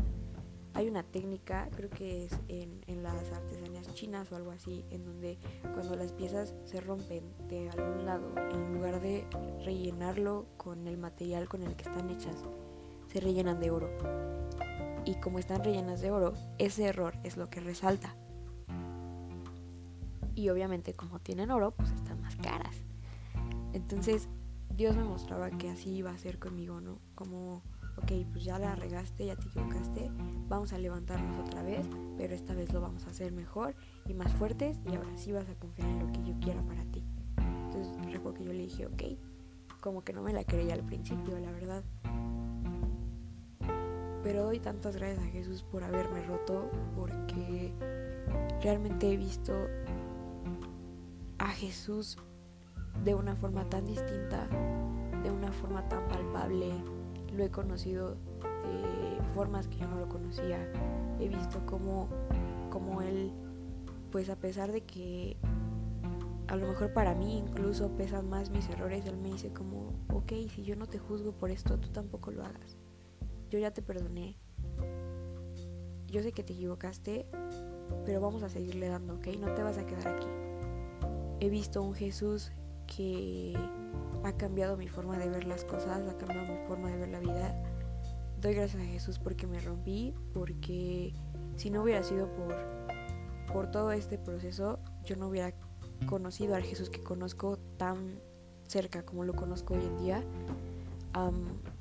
Hay 0.73 0.87
una 0.87 1.03
técnica, 1.03 1.69
creo 1.75 1.89
que 1.89 2.25
es 2.25 2.39
en, 2.47 2.81
en 2.87 3.03
las 3.03 3.31
artesanías 3.31 3.93
chinas 3.93 4.31
o 4.31 4.35
algo 4.35 4.51
así, 4.51 4.85
en 4.89 5.03
donde 5.03 5.37
cuando 5.73 5.95
las 5.95 6.13
piezas 6.13 6.55
se 6.63 6.79
rompen 6.79 7.23
de 7.49 7.69
algún 7.69 8.05
lado, 8.05 8.33
en 8.51 8.73
lugar 8.73 9.01
de 9.01 9.27
rellenarlo 9.65 10.45
con 10.57 10.87
el 10.87 10.97
material 10.97 11.49
con 11.49 11.63
el 11.63 11.75
que 11.75 11.83
están 11.83 12.09
hechas, 12.09 12.37
se 13.07 13.19
rellenan 13.19 13.59
de 13.59 13.71
oro. 13.71 13.89
Y 15.03 15.15
como 15.15 15.39
están 15.39 15.63
rellenas 15.63 15.99
de 15.99 16.11
oro, 16.11 16.33
ese 16.57 16.85
error 16.85 17.15
es 17.23 17.35
lo 17.35 17.49
que 17.49 17.59
resalta. 17.59 18.15
Y 20.35 20.49
obviamente 20.49 20.93
como 20.93 21.19
tienen 21.19 21.51
oro, 21.51 21.71
pues 21.71 21.91
están 21.91 22.21
más 22.21 22.35
caras. 22.37 22.75
Entonces 23.73 24.29
Dios 24.69 24.95
me 24.95 25.03
mostraba 25.03 25.49
que 25.49 25.69
así 25.69 25.89
iba 25.91 26.11
a 26.11 26.17
ser 26.17 26.39
conmigo, 26.39 26.79
¿no? 26.79 26.99
Como 27.15 27.61
ok, 28.03 28.11
pues 28.31 28.43
ya 28.43 28.59
la 28.59 28.75
regaste, 28.75 29.25
ya 29.25 29.35
te 29.35 29.47
equivocaste, 29.47 30.11
vamos 30.47 30.73
a 30.73 30.77
levantarnos 30.77 31.47
otra 31.47 31.63
vez, 31.63 31.87
pero 32.17 32.33
esta 32.33 32.53
vez 32.53 32.71
lo 32.73 32.81
vamos 32.81 33.05
a 33.07 33.11
hacer 33.11 33.31
mejor 33.31 33.75
y 34.07 34.13
más 34.13 34.31
fuertes 34.33 34.79
y 34.85 34.95
ahora 34.95 35.17
sí 35.17 35.31
vas 35.31 35.47
a 35.49 35.55
confiar 35.55 35.89
en 35.89 35.99
lo 35.99 36.11
que 36.11 36.23
yo 36.23 36.39
quiera 36.39 36.61
para 36.63 36.83
ti. 36.85 37.03
Entonces 37.37 37.95
recuerdo 38.11 38.39
que 38.39 38.45
yo 38.45 38.53
le 38.53 38.63
dije, 38.63 38.85
ok, 38.87 39.03
como 39.79 40.03
que 40.03 40.13
no 40.13 40.21
me 40.21 40.33
la 40.33 40.43
creía 40.43 40.73
al 40.73 40.83
principio, 40.83 41.37
la 41.39 41.51
verdad. 41.51 41.83
Pero 44.23 44.43
doy 44.43 44.59
tantas 44.59 44.95
gracias 44.95 45.25
a 45.25 45.27
Jesús 45.29 45.63
por 45.63 45.83
haberme 45.83 46.21
roto, 46.23 46.69
porque 46.95 47.73
realmente 48.61 49.11
he 49.11 49.17
visto 49.17 49.53
a 51.39 51.47
Jesús 51.47 52.17
de 53.03 53.15
una 53.15 53.35
forma 53.35 53.67
tan 53.67 53.85
distinta, 53.85 54.47
de 55.23 55.31
una 55.31 55.51
forma 55.51 55.87
tan 55.89 56.07
palpable, 56.07 56.71
lo 57.35 57.43
he 57.43 57.49
conocido 57.49 58.15
de 58.41 59.21
formas 59.33 59.67
que 59.67 59.77
yo 59.77 59.87
no 59.87 59.99
lo 59.99 60.09
conocía. 60.09 60.57
He 61.19 61.27
visto 61.27 61.65
cómo, 61.65 62.09
cómo 62.69 63.01
él, 63.01 63.31
pues 64.11 64.29
a 64.29 64.35
pesar 64.35 64.71
de 64.71 64.81
que 64.81 65.37
a 66.47 66.55
lo 66.57 66.67
mejor 66.67 66.91
para 66.93 67.15
mí 67.15 67.37
incluso 67.37 67.95
pesan 67.95 68.29
más 68.29 68.49
mis 68.49 68.67
errores, 68.69 69.05
él 69.05 69.17
me 69.17 69.31
dice 69.31 69.53
como, 69.53 69.93
ok, 70.09 70.33
si 70.53 70.63
yo 70.63 70.75
no 70.75 70.85
te 70.85 70.99
juzgo 70.99 71.31
por 71.31 71.49
esto, 71.49 71.79
tú 71.79 71.89
tampoco 71.89 72.31
lo 72.31 72.43
hagas. 72.43 72.77
Yo 73.49 73.59
ya 73.59 73.71
te 73.71 73.81
perdoné. 73.81 74.37
Yo 76.07 76.21
sé 76.21 76.33
que 76.33 76.43
te 76.43 76.51
equivocaste, 76.51 77.25
pero 78.05 78.19
vamos 78.19 78.43
a 78.43 78.49
seguirle 78.49 78.89
dando, 78.89 79.15
¿ok? 79.15 79.27
No 79.39 79.53
te 79.53 79.63
vas 79.63 79.77
a 79.77 79.85
quedar 79.85 80.07
aquí. 80.09 80.27
He 81.39 81.49
visto 81.49 81.81
un 81.81 81.93
Jesús 81.93 82.51
que 82.85 83.55
ha 84.23 84.33
cambiado 84.33 84.77
mi 84.77 84.87
forma 84.87 85.17
de 85.17 85.29
ver 85.29 85.45
las 85.45 85.65
cosas, 85.65 86.07
ha 86.07 86.17
cambiado 86.17 86.47
mi 86.47 86.67
forma 86.67 86.89
de 86.89 86.97
ver 86.97 87.09
la 87.09 87.19
vida. 87.19 87.55
Doy 88.39 88.53
gracias 88.53 88.81
a 88.81 88.85
Jesús 88.85 89.19
porque 89.19 89.47
me 89.47 89.59
rompí, 89.59 90.13
porque 90.33 91.13
si 91.55 91.69
no 91.69 91.83
hubiera 91.83 92.03
sido 92.03 92.27
por, 92.33 92.55
por 93.51 93.71
todo 93.71 93.91
este 93.91 94.17
proceso, 94.17 94.79
yo 95.05 95.15
no 95.15 95.27
hubiera 95.27 95.53
conocido 96.07 96.55
al 96.55 96.63
Jesús 96.63 96.89
que 96.89 97.01
conozco 97.01 97.57
tan 97.77 98.19
cerca 98.67 99.03
como 99.03 99.23
lo 99.23 99.33
conozco 99.33 99.73
hoy 99.73 99.85
en 99.85 99.97
día. 99.97 100.23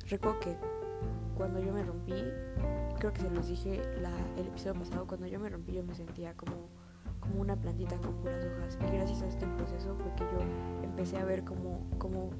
recuerdo 0.08 0.40
que 0.40 0.56
cuando 1.36 1.60
yo 1.60 1.72
me 1.72 1.82
rompí, 1.82 2.14
creo 2.98 3.12
que 3.12 3.22
se 3.22 3.30
los 3.30 3.48
dije 3.48 3.80
el 4.36 4.46
episodio 4.46 4.74
pasado, 4.74 5.06
cuando 5.06 5.26
yo 5.26 5.40
me 5.40 5.48
rompí 5.48 5.72
yo 5.72 5.82
me 5.82 5.94
sentía 5.94 6.34
como 6.36 6.68
como 7.30 7.42
una 7.42 7.56
plantita 7.56 7.96
con 7.98 8.14
puras 8.16 8.44
hojas. 8.44 8.78
Y 8.80 8.96
gracias 8.96 9.22
a 9.22 9.28
este 9.28 9.46
proceso 9.46 9.96
fue 9.96 10.12
que 10.16 10.24
yo 10.24 10.40
empecé 10.82 11.18
a 11.18 11.24
ver 11.24 11.44
cómo, 11.44 11.86
cómo, 11.98 12.30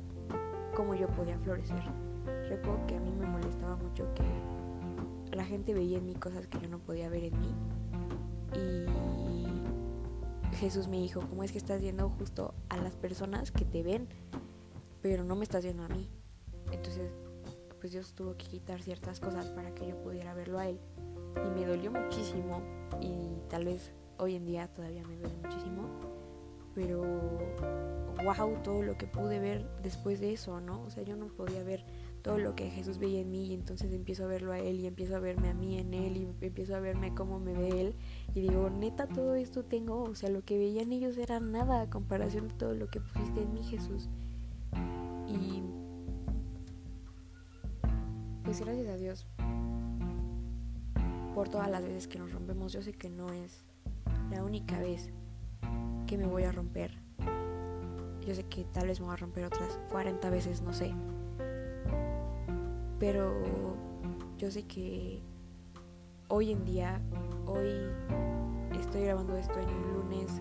cómo 0.74 0.94
yo 0.94 1.08
podía 1.08 1.38
florecer. 1.38 1.82
Recuerdo 2.48 2.86
que 2.86 2.96
a 2.96 3.00
mí 3.00 3.12
me 3.12 3.26
molestaba 3.26 3.76
mucho 3.76 4.06
que 4.14 5.36
la 5.36 5.44
gente 5.44 5.74
veía 5.74 5.98
en 5.98 6.06
mí 6.06 6.14
cosas 6.14 6.46
que 6.46 6.58
yo 6.60 6.68
no 6.68 6.78
podía 6.78 7.08
ver 7.08 7.24
en 7.24 7.40
mí. 7.40 7.54
Y 8.54 8.86
Jesús 10.56 10.88
me 10.88 10.98
dijo, 10.98 11.20
¿cómo 11.28 11.44
es 11.44 11.52
que 11.52 11.58
estás 11.58 11.80
viendo 11.80 12.08
justo 12.10 12.54
a 12.68 12.76
las 12.76 12.96
personas 12.96 13.52
que 13.52 13.64
te 13.64 13.82
ven, 13.82 14.08
pero 15.00 15.24
no 15.24 15.36
me 15.36 15.44
estás 15.44 15.64
viendo 15.64 15.84
a 15.84 15.88
mí? 15.88 16.10
Entonces, 16.72 17.12
pues 17.80 17.92
Dios 17.92 18.12
tuvo 18.14 18.36
que 18.36 18.46
quitar 18.46 18.82
ciertas 18.82 19.20
cosas 19.20 19.46
para 19.50 19.74
que 19.74 19.88
yo 19.88 19.96
pudiera 20.02 20.34
verlo 20.34 20.58
a 20.58 20.68
Él. 20.68 20.80
Y 21.46 21.50
me 21.58 21.64
dolió 21.64 21.92
muchísimo 21.92 22.60
y 23.00 23.40
tal 23.48 23.64
vez 23.64 23.92
hoy 24.20 24.36
en 24.36 24.44
día 24.44 24.68
todavía 24.68 25.02
me 25.06 25.16
duele 25.16 25.36
muchísimo. 25.42 25.88
Pero, 26.74 27.02
wow, 28.24 28.62
todo 28.62 28.82
lo 28.82 28.96
que 28.96 29.06
pude 29.06 29.40
ver 29.40 29.68
después 29.82 30.20
de 30.20 30.32
eso, 30.32 30.60
¿no? 30.60 30.82
O 30.82 30.90
sea, 30.90 31.02
yo 31.02 31.16
no 31.16 31.26
podía 31.26 31.62
ver 31.64 31.84
todo 32.22 32.38
lo 32.38 32.54
que 32.54 32.70
Jesús 32.70 32.98
veía 32.98 33.20
en 33.20 33.30
mí 33.30 33.46
y 33.46 33.54
entonces 33.54 33.92
empiezo 33.92 34.24
a 34.24 34.26
verlo 34.28 34.52
a 34.52 34.58
Él 34.58 34.78
y 34.78 34.86
empiezo 34.86 35.16
a 35.16 35.20
verme 35.20 35.48
a 35.48 35.54
mí 35.54 35.78
en 35.78 35.94
Él 35.94 36.16
y 36.16 36.28
empiezo 36.44 36.76
a 36.76 36.80
verme 36.80 37.14
cómo 37.14 37.40
me 37.40 37.54
ve 37.54 37.80
Él 37.80 37.96
y 38.34 38.40
digo, 38.40 38.70
neta, 38.70 39.08
todo 39.08 39.34
esto 39.34 39.64
tengo, 39.64 40.02
o 40.02 40.14
sea, 40.14 40.28
lo 40.28 40.44
que 40.44 40.58
veían 40.58 40.92
ellos 40.92 41.16
era 41.16 41.40
nada 41.40 41.80
a 41.80 41.90
comparación 41.90 42.48
de 42.48 42.54
todo 42.54 42.74
lo 42.74 42.88
que 42.88 43.00
pusiste 43.00 43.42
en 43.42 43.54
mí, 43.54 43.64
Jesús. 43.64 44.08
Y 45.28 45.62
pues 48.44 48.60
gracias 48.60 48.88
a 48.88 48.96
Dios 48.96 49.26
por 51.34 51.48
todas 51.48 51.70
las 51.70 51.82
veces 51.82 52.06
que 52.06 52.18
nos 52.18 52.32
rompemos. 52.32 52.72
Yo 52.72 52.82
sé 52.82 52.92
que 52.92 53.08
no 53.08 53.32
es 53.32 53.69
la 54.30 54.44
única 54.44 54.78
vez 54.78 55.10
que 56.06 56.16
me 56.16 56.26
voy 56.26 56.44
a 56.44 56.52
romper. 56.52 56.92
Yo 58.26 58.34
sé 58.34 58.44
que 58.44 58.64
tal 58.64 58.86
vez 58.86 59.00
me 59.00 59.06
voy 59.06 59.14
a 59.14 59.16
romper 59.16 59.44
otras 59.44 59.78
40 59.90 60.30
veces, 60.30 60.62
no 60.62 60.72
sé. 60.72 60.92
Pero 62.98 63.32
yo 64.38 64.50
sé 64.50 64.64
que 64.64 65.22
hoy 66.28 66.52
en 66.52 66.64
día, 66.64 67.00
hoy 67.46 67.68
estoy 68.78 69.02
grabando 69.02 69.36
esto 69.36 69.58
en 69.58 69.68
el 69.68 69.92
lunes 69.94 70.40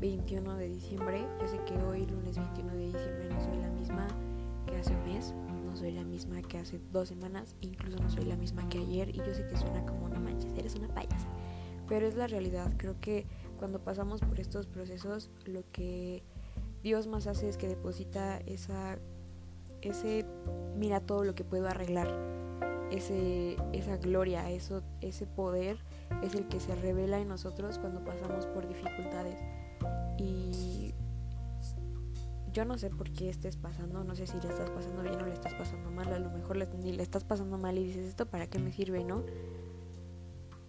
21 0.00 0.56
de 0.56 0.68
diciembre. 0.68 1.26
Yo 1.40 1.48
sé 1.48 1.58
que 1.64 1.74
hoy, 1.82 2.06
lunes 2.06 2.36
21 2.36 2.72
de 2.72 2.86
diciembre, 2.86 3.28
no 3.30 3.40
soy 3.42 3.56
la 3.58 3.70
misma 3.70 4.06
que 4.66 4.76
hace 4.76 4.94
un 4.94 5.04
mes, 5.04 5.34
no 5.64 5.76
soy 5.76 5.92
la 5.92 6.04
misma 6.04 6.40
que 6.42 6.58
hace 6.58 6.80
dos 6.92 7.08
semanas, 7.08 7.56
incluso 7.60 7.98
no 8.02 8.08
soy 8.10 8.24
la 8.24 8.36
misma 8.36 8.68
que 8.68 8.78
ayer. 8.78 9.08
Y 9.10 9.18
yo 9.18 9.34
sé 9.34 9.46
que 9.48 9.56
suena 9.56 9.84
como 9.84 10.06
una 10.06 10.20
mancha, 10.20 10.48
eres 10.56 10.76
una 10.76 10.88
payasa. 10.88 11.28
Pero 11.88 12.06
es 12.06 12.14
la 12.14 12.26
realidad. 12.26 12.72
Creo 12.76 13.00
que 13.00 13.26
cuando 13.58 13.80
pasamos 13.80 14.20
por 14.20 14.38
estos 14.40 14.66
procesos, 14.66 15.30
lo 15.46 15.62
que 15.72 16.22
Dios 16.82 17.06
más 17.06 17.26
hace 17.26 17.48
es 17.48 17.56
que 17.56 17.68
deposita 17.68 18.38
esa 18.46 18.98
ese 19.82 20.24
mira 20.76 21.00
todo 21.00 21.24
lo 21.24 21.34
que 21.34 21.44
puedo 21.44 21.68
arreglar, 21.68 22.08
ese, 22.90 23.56
esa 23.72 23.96
gloria, 23.96 24.50
eso, 24.50 24.82
ese 25.00 25.26
poder 25.26 25.78
es 26.22 26.34
el 26.34 26.48
que 26.48 26.60
se 26.60 26.74
revela 26.74 27.18
en 27.18 27.28
nosotros 27.28 27.78
cuando 27.78 28.02
pasamos 28.04 28.46
por 28.46 28.66
dificultades. 28.66 29.38
Y 30.18 30.94
yo 32.52 32.64
no 32.64 32.78
sé 32.78 32.90
por 32.90 33.10
qué 33.12 33.28
estés 33.28 33.56
pasando, 33.56 34.04
no 34.04 34.14
sé 34.14 34.26
si 34.26 34.40
le 34.40 34.48
estás 34.48 34.70
pasando 34.70 35.02
bien 35.02 35.20
o 35.20 35.26
le 35.26 35.32
estás 35.32 35.54
pasando 35.54 35.90
mal, 35.90 36.12
a 36.12 36.18
lo 36.18 36.30
mejor 36.30 36.56
ni 36.76 36.92
le 36.92 37.02
estás 37.02 37.24
pasando 37.24 37.58
mal 37.58 37.76
y 37.78 37.84
dices, 37.84 38.06
¿esto 38.06 38.26
para 38.26 38.46
qué 38.46 38.58
me 38.58 38.72
sirve, 38.72 39.04
no? 39.04 39.24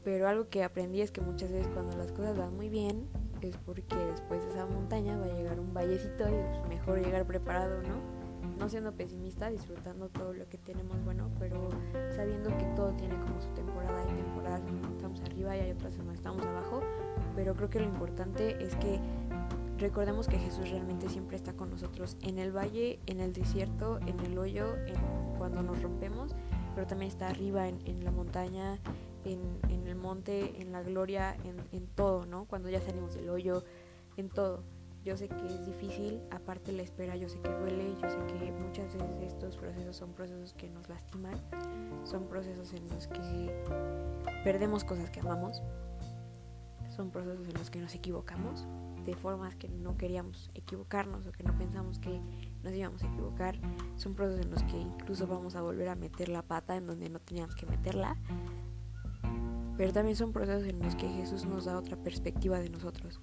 Pero 0.03 0.27
algo 0.27 0.49
que 0.49 0.63
aprendí 0.63 1.01
es 1.01 1.11
que 1.11 1.21
muchas 1.21 1.51
veces 1.51 1.67
cuando 1.73 1.97
las 1.97 2.11
cosas 2.11 2.37
van 2.37 2.55
muy 2.55 2.69
bien, 2.69 3.07
es 3.41 3.57
porque 3.57 3.95
después 3.95 4.43
de 4.43 4.49
esa 4.49 4.65
montaña 4.65 5.17
va 5.17 5.25
a 5.25 5.33
llegar 5.33 5.59
un 5.59 5.73
vallecito 5.73 6.29
y 6.29 6.35
es 6.35 6.67
mejor 6.67 7.01
llegar 7.01 7.25
preparado, 7.25 7.81
¿no? 7.83 8.19
no 8.59 8.69
siendo 8.69 8.91
pesimista, 8.91 9.49
disfrutando 9.49 10.09
todo 10.09 10.33
lo 10.33 10.47
que 10.49 10.57
tenemos 10.57 11.03
bueno, 11.05 11.29
pero 11.39 11.69
sabiendo 12.15 12.49
que 12.57 12.65
todo 12.75 12.91
tiene 12.93 13.17
como 13.19 13.41
su 13.41 13.49
temporada. 13.49 14.01
Hay 14.01 14.15
temporadas 14.15 14.61
donde 14.65 14.87
estamos 14.89 15.21
arriba 15.21 15.57
y 15.57 15.61
hay 15.61 15.71
otras 15.71 15.93
en 15.93 15.99
donde 15.99 16.15
estamos 16.15 16.45
abajo, 16.45 16.81
pero 17.35 17.55
creo 17.55 17.69
que 17.69 17.79
lo 17.79 17.85
importante 17.85 18.61
es 18.63 18.75
que 18.75 18.99
recordemos 19.77 20.27
que 20.27 20.37
Jesús 20.37 20.69
realmente 20.69 21.07
siempre 21.07 21.37
está 21.37 21.53
con 21.53 21.69
nosotros 21.69 22.17
en 22.21 22.37
el 22.37 22.55
valle, 22.55 22.99
en 23.05 23.21
el 23.21 23.31
desierto, 23.31 23.99
en 24.05 24.19
el 24.19 24.37
hoyo, 24.37 24.75
cuando 25.37 25.63
nos 25.63 25.81
rompemos, 25.81 26.35
pero 26.75 26.85
también 26.85 27.09
está 27.09 27.29
arriba 27.29 27.69
en 27.69 28.03
la 28.03 28.11
montaña, 28.11 28.79
en, 29.25 29.59
en, 29.69 29.87
el 29.87 29.95
monte, 29.95 30.61
en 30.61 30.71
la 30.71 30.83
gloria, 30.83 31.35
en, 31.43 31.57
en 31.71 31.87
todo, 31.87 32.25
¿no? 32.25 32.45
Cuando 32.45 32.69
ya 32.69 32.81
salimos 32.81 33.15
del 33.15 33.29
hoyo, 33.29 33.63
en 34.17 34.29
todo. 34.29 34.63
Yo 35.05 35.15
sé 35.15 35.29
que 35.29 35.45
es 35.45 35.65
difícil, 35.65 36.21
aparte 36.29 36.73
la 36.73 36.81
espera, 36.81 37.15
yo 37.15 37.29
sé 37.29 37.39
que 37.39 37.49
duele, 37.49 37.95
yo 38.01 38.09
sé 38.09 38.17
que 38.27 38.51
muchas 38.51 38.93
veces 38.93 39.33
estos 39.33 39.55
procesos 39.55 39.95
son 39.95 40.11
procesos 40.11 40.53
que 40.53 40.69
nos 40.69 40.89
lastiman, 40.89 41.39
son 42.03 42.27
procesos 42.27 42.73
en 42.73 42.87
los 42.89 43.07
que 43.07 43.63
perdemos 44.43 44.83
cosas 44.83 45.09
que 45.09 45.21
amamos, 45.21 45.61
son 46.89 47.11
procesos 47.11 47.47
en 47.47 47.53
los 47.53 47.69
que 47.69 47.79
nos 47.79 47.95
equivocamos 47.95 48.67
de 49.05 49.15
formas 49.15 49.55
que 49.55 49.69
no 49.69 49.97
queríamos 49.97 50.51
equivocarnos 50.53 51.25
o 51.25 51.31
que 51.31 51.43
no 51.43 51.57
pensamos 51.57 51.97
que 51.99 52.19
nos 52.61 52.73
íbamos 52.73 53.01
a 53.01 53.07
equivocar, 53.07 53.57
son 53.95 54.13
procesos 54.15 54.45
en 54.45 54.51
los 54.51 54.63
que 54.63 54.77
incluso 54.77 55.27
vamos 55.27 55.55
a 55.55 55.61
volver 55.61 55.87
a 55.87 55.95
meter 55.95 56.27
la 56.27 56.41
pata 56.41 56.75
en 56.75 56.87
donde 56.87 57.09
no 57.09 57.19
teníamos 57.19 57.55
que 57.55 57.65
meterla, 57.65 58.17
pero 59.79 59.93
también 59.93 60.17
son 60.17 60.33
procesos 60.33 60.67
en 60.67 60.79
los 60.83 60.95
que 60.97 61.07
Jesús 61.07 61.45
nos 61.45 61.63
da 61.63 61.77
otra 61.77 61.95
perspectiva 61.95 62.59
de 62.59 62.69
nosotros 62.69 63.21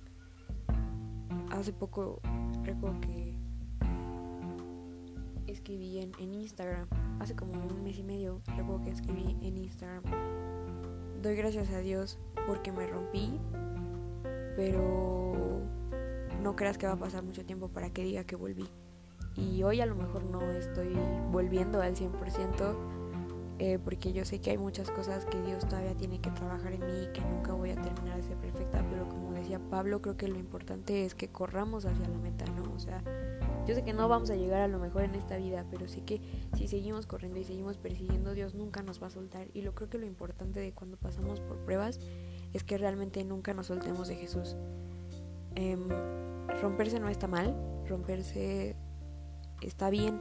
hace 1.51 1.73
poco 1.73 2.21
recuerdo 2.65 3.01
que 3.01 3.35
escribí 5.47 5.99
en, 5.99 6.35
Instagram, 6.35 6.89
hace 7.21 7.35
como 7.35 7.53
un 7.53 7.83
mes 7.83 7.99
y 7.99 8.03
medio, 8.03 8.41
recuerdo 8.57 8.83
que 8.83 8.91
escribí 8.91 9.37
en 9.43 9.57
Instagram, 9.57 10.03
doy 11.23 11.37
gracias 11.37 11.71
a 11.71 11.79
Dios 11.79 12.19
porque 12.47 12.73
me 12.73 12.87
rompí, 12.87 13.41
pero 14.57 15.63
no 16.43 16.57
creas 16.57 16.79
que 16.79 16.87
va 16.87 16.93
a 16.93 16.99
pasar 16.99 17.23
mucho 17.23 17.45
tiempo 17.45 17.69
para 17.69 17.91
que 17.91 18.03
diga 18.03 18.25
que 18.25 18.37
volví. 18.37 18.69
Y 19.37 19.63
hoy 19.63 19.81
a 19.81 19.87
lo 19.87 19.95
mejor 19.95 20.25
no 20.25 20.41
estoy 20.53 20.97
volviendo 21.31 21.81
al 21.81 21.95
100%, 21.95 22.96
eh, 23.59 23.79
porque 23.83 24.13
yo 24.13 24.25
sé 24.25 24.41
que 24.41 24.51
hay 24.51 24.59
muchas 24.59 24.91
cosas 24.91 25.25
que 25.25 25.41
Dios 25.41 25.67
todavía 25.67 25.95
tiene 25.95 26.21
que 26.21 26.31
trabajar 26.31 26.73
en 26.75 26.81
mí 26.81 27.05
y 27.05 27.13
que 27.13 27.23
nunca 27.23 27.55
voy 27.55 27.71
a 27.71 27.81
terminar 27.81 28.17
de 28.17 28.23
ser 28.23 28.37
perfecta, 28.37 28.85
pero 28.91 29.09
como 29.09 29.33
decía 29.33 29.59
Pablo, 29.71 30.03
creo 30.03 30.17
que 30.17 30.29
lo 30.29 30.39
importante 30.39 31.05
es 31.07 31.15
que 31.15 31.29
corramos 31.29 31.87
hacia 31.87 32.07
la 32.07 32.19
meta, 32.19 32.45
¿no? 32.47 32.71
O 32.75 32.79
sea, 32.79 33.03
yo 33.67 33.75
sé 33.75 33.83
que 33.83 33.95
no 33.95 34.09
vamos 34.09 34.31
a 34.31 34.37
llegar 34.37 34.61
a 34.61 34.69
lo 34.69 34.79
mejor 34.79 35.05
en 35.05 35.15
esta 35.15 35.39
vida, 35.39 35.65
pero 35.71 35.89
sí 35.89 36.03
que 36.03 36.21
si 36.55 36.69
seguimos 36.69 37.07
corriendo 37.07 37.41
y 37.41 37.45
seguimos 37.45 37.79
persiguiendo, 37.79 38.33
Dios 38.33 38.55
nunca 38.55 38.83
nos 38.83 39.03
va 39.03 39.07
a 39.07 39.11
soltar. 39.11 39.49
Y 39.55 39.63
lo 39.63 39.75
creo 39.75 39.89
que 39.89 39.99
lo 39.99 40.07
importante 40.07 40.61
de 40.61 40.73
cuando 40.73 40.97
pasamos 40.99 41.41
por 41.41 41.57
pruebas 41.65 41.99
es 42.53 42.63
que 42.63 42.77
realmente 42.79 43.25
nunca 43.25 43.55
nos 43.55 43.67
soltemos 43.67 44.07
de 44.09 44.17
Jesús. 44.17 44.57
Em, 45.55 45.89
romperse 46.61 47.01
no 47.01 47.09
está 47.09 47.27
mal, 47.27 47.57
romperse 47.89 48.77
está 49.63 49.91
bien, 49.91 50.21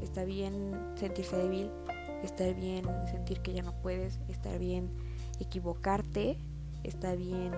está 0.00 0.24
bien 0.24 0.72
sentirse 0.96 1.36
débil, 1.36 1.70
estar 2.22 2.54
bien 2.54 2.84
sentir 3.06 3.40
que 3.40 3.52
ya 3.52 3.62
no 3.62 3.72
puedes, 3.80 4.20
estar 4.28 4.58
bien 4.58 4.90
equivocarte, 5.40 6.38
está 6.84 7.14
bien 7.14 7.52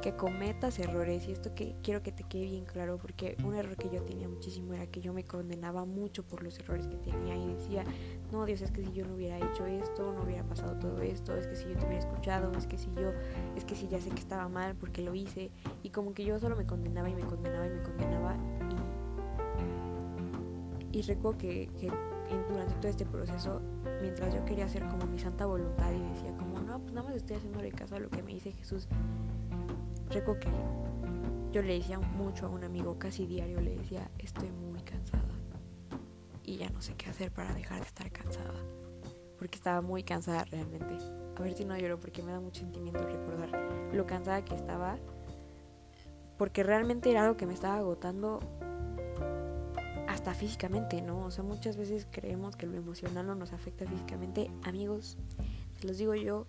que 0.00 0.16
cometas 0.16 0.78
errores. 0.78 1.28
Y 1.28 1.32
esto 1.32 1.54
que 1.54 1.76
quiero 1.82 2.02
que 2.02 2.12
te 2.12 2.24
quede 2.24 2.44
bien 2.44 2.64
claro 2.64 2.98
porque 2.98 3.36
un 3.44 3.54
error 3.54 3.76
que 3.76 3.90
yo 3.90 4.02
tenía 4.02 4.28
muchísimo 4.28 4.74
era 4.74 4.86
que 4.86 5.00
yo 5.00 5.12
me 5.12 5.24
condenaba 5.24 5.84
mucho 5.84 6.22
por 6.22 6.42
los 6.42 6.58
errores 6.58 6.86
que 6.86 6.96
tenía 6.96 7.36
y 7.36 7.54
decía, 7.54 7.84
no 8.32 8.44
Dios, 8.44 8.62
es 8.62 8.70
que 8.70 8.84
si 8.84 8.92
yo 8.92 9.06
no 9.06 9.14
hubiera 9.14 9.36
hecho 9.38 9.66
esto, 9.66 10.12
no 10.12 10.22
hubiera 10.22 10.44
pasado 10.44 10.78
todo 10.78 11.00
esto, 11.02 11.36
es 11.36 11.46
que 11.46 11.56
si 11.56 11.68
yo 11.68 11.76
te 11.76 11.86
hubiera 11.86 11.98
escuchado, 11.98 12.52
es 12.56 12.66
que 12.66 12.78
si 12.78 12.86
yo, 12.94 13.12
es 13.56 13.64
que 13.64 13.74
si 13.74 13.88
ya 13.88 14.00
sé 14.00 14.10
que 14.10 14.20
estaba 14.20 14.48
mal 14.48 14.74
porque 14.76 15.02
lo 15.02 15.14
hice 15.14 15.50
y 15.82 15.90
como 15.90 16.14
que 16.14 16.24
yo 16.24 16.38
solo 16.38 16.56
me 16.56 16.66
condenaba 16.66 17.08
y 17.08 17.14
me 17.14 17.22
condenaba 17.22 17.66
y 17.66 17.70
me 17.70 17.82
condenaba 17.82 18.36
y, 20.92 20.98
y 20.98 21.02
recuerdo 21.02 21.38
que, 21.38 21.68
que 21.78 21.90
durante 22.48 22.74
todo 22.74 22.88
este 22.88 23.06
proceso, 23.06 23.60
mientras 24.00 24.34
yo 24.34 24.44
quería 24.44 24.64
hacer 24.64 24.86
como 24.88 25.06
mi 25.06 25.18
santa 25.18 25.46
voluntad 25.46 25.92
y 25.92 26.00
decía 26.14 26.34
como, 26.36 26.60
no, 26.60 26.80
pues 26.80 26.92
nada 26.92 27.08
más 27.08 27.16
estoy 27.16 27.36
haciéndole 27.36 27.70
caso 27.72 27.96
a 27.96 28.00
lo 28.00 28.10
que 28.10 28.22
me 28.22 28.32
dice 28.32 28.52
Jesús, 28.52 28.88
recuerdo 30.10 30.40
que 30.40 30.50
yo 31.52 31.62
le 31.62 31.74
decía 31.74 31.98
mucho 31.98 32.46
a 32.46 32.48
un 32.48 32.64
amigo, 32.64 32.98
casi 32.98 33.26
diario 33.26 33.60
le 33.60 33.76
decía, 33.76 34.10
estoy 34.18 34.50
muy 34.50 34.80
cansada 34.82 35.22
y 36.44 36.56
ya 36.56 36.68
no 36.70 36.80
sé 36.82 36.94
qué 36.94 37.10
hacer 37.10 37.30
para 37.30 37.54
dejar 37.54 37.80
de 37.80 37.86
estar 37.86 38.10
cansada, 38.10 38.60
porque 39.38 39.56
estaba 39.56 39.80
muy 39.82 40.02
cansada 40.02 40.44
realmente. 40.44 40.98
A 41.36 41.42
ver 41.42 41.54
si 41.54 41.64
no 41.64 41.76
lloro 41.76 41.98
porque 41.98 42.22
me 42.22 42.32
da 42.32 42.40
mucho 42.40 42.60
sentimiento 42.60 43.06
recordar 43.06 43.50
lo 43.92 44.06
cansada 44.06 44.44
que 44.44 44.54
estaba, 44.54 44.98
porque 46.36 46.62
realmente 46.62 47.10
era 47.10 47.22
algo 47.22 47.36
que 47.36 47.46
me 47.46 47.54
estaba 47.54 47.76
agotando 47.76 48.40
hasta 50.20 50.34
físicamente, 50.34 51.00
¿no? 51.00 51.24
O 51.24 51.30
sea, 51.30 51.42
muchas 51.42 51.78
veces 51.78 52.06
creemos 52.10 52.54
que 52.54 52.66
lo 52.66 52.76
emocional 52.76 53.26
no 53.26 53.34
nos 53.34 53.54
afecta 53.54 53.86
físicamente. 53.86 54.50
Amigos, 54.64 55.16
se 55.80 55.86
los 55.86 55.96
digo 55.96 56.14
yo, 56.14 56.46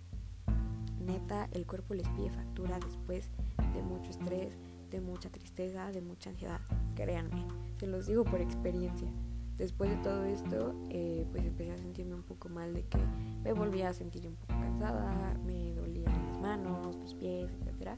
neta, 1.00 1.48
el 1.52 1.64
cuerpo 1.64 1.94
les 1.94 2.06
pide 2.10 2.28
factura 2.28 2.78
después 2.84 3.30
de 3.72 3.80
mucho 3.80 4.10
estrés, 4.10 4.58
de 4.90 5.00
mucha 5.00 5.30
tristeza, 5.30 5.90
de 5.90 6.02
mucha 6.02 6.28
ansiedad. 6.28 6.60
Créanme, 6.96 7.46
se 7.80 7.86
los 7.86 8.06
digo 8.06 8.24
por 8.24 8.42
experiencia. 8.42 9.08
Después 9.56 9.88
de 9.88 9.96
todo 10.02 10.26
esto, 10.26 10.74
eh, 10.90 11.26
pues 11.30 11.42
empecé 11.42 11.72
a 11.72 11.78
sentirme 11.78 12.14
un 12.14 12.24
poco 12.24 12.50
mal 12.50 12.74
de 12.74 12.82
que 12.82 12.98
me 13.42 13.54
volvía 13.54 13.88
a 13.88 13.94
sentir 13.94 14.28
un 14.28 14.34
poco 14.34 14.52
cansada, 14.60 15.32
me 15.46 15.72
dolían 15.72 16.12
las 16.28 16.38
manos, 16.42 16.94
los 16.96 17.14
pies, 17.14 17.50
etc. 17.64 17.96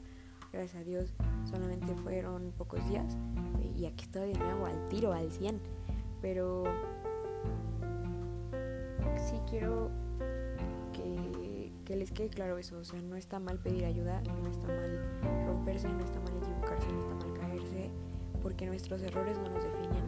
Gracias 0.55 0.81
a 0.81 0.85
Dios 0.85 1.13
solamente 1.43 1.93
fueron 1.95 2.53
pocos 2.57 2.79
días 2.87 3.17
y 3.77 3.87
aquí 3.87 4.05
estoy 4.05 4.31
de 4.31 4.39
nuevo 4.39 4.65
al 4.65 4.87
tiro, 4.87 5.11
al 5.11 5.29
100. 5.29 5.59
Pero 6.21 6.63
sí 9.17 9.35
quiero 9.49 9.91
que, 10.93 11.73
que, 11.83 11.97
les 11.97 12.09
quede 12.11 12.29
claro 12.29 12.57
eso. 12.57 12.77
O 12.77 12.85
sea, 12.85 13.01
no 13.01 13.17
está 13.17 13.37
mal 13.37 13.59
pedir 13.59 13.83
ayuda, 13.83 14.21
no 14.21 14.49
está 14.49 14.67
mal 14.67 15.45
romperse, 15.45 15.89
no 15.89 16.05
está 16.05 16.21
mal 16.21 16.31
equivocarse, 16.41 16.87
no 16.87 17.01
está 17.01 17.27
mal 17.27 17.37
caerse, 17.37 17.89
porque 18.41 18.65
nuestros 18.65 19.01
errores 19.01 19.37
no 19.37 19.49
nos 19.49 19.61
definen. 19.61 20.05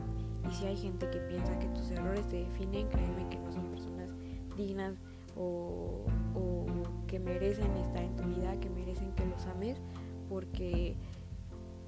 Y 0.49 0.53
si 0.53 0.65
hay 0.65 0.77
gente 0.77 1.09
que 1.09 1.19
piensa 1.19 1.59
que 1.59 1.67
tus 1.67 1.91
errores 1.91 2.25
te 2.29 2.37
definen, 2.37 2.87
créeme 2.87 3.27
que 3.29 3.37
no 3.37 3.51
son 3.51 3.65
personas 3.65 4.11
dignas 4.55 4.95
o, 5.35 6.05
o 6.35 6.65
que 7.05 7.19
merecen 7.19 7.69
estar 7.75 8.01
en 8.01 8.15
tu 8.15 8.23
vida, 8.23 8.57
que 8.61 8.69
merecen 8.69 9.11
que 9.11 9.25
los 9.25 9.45
ames, 9.47 9.81
porque 10.29 10.95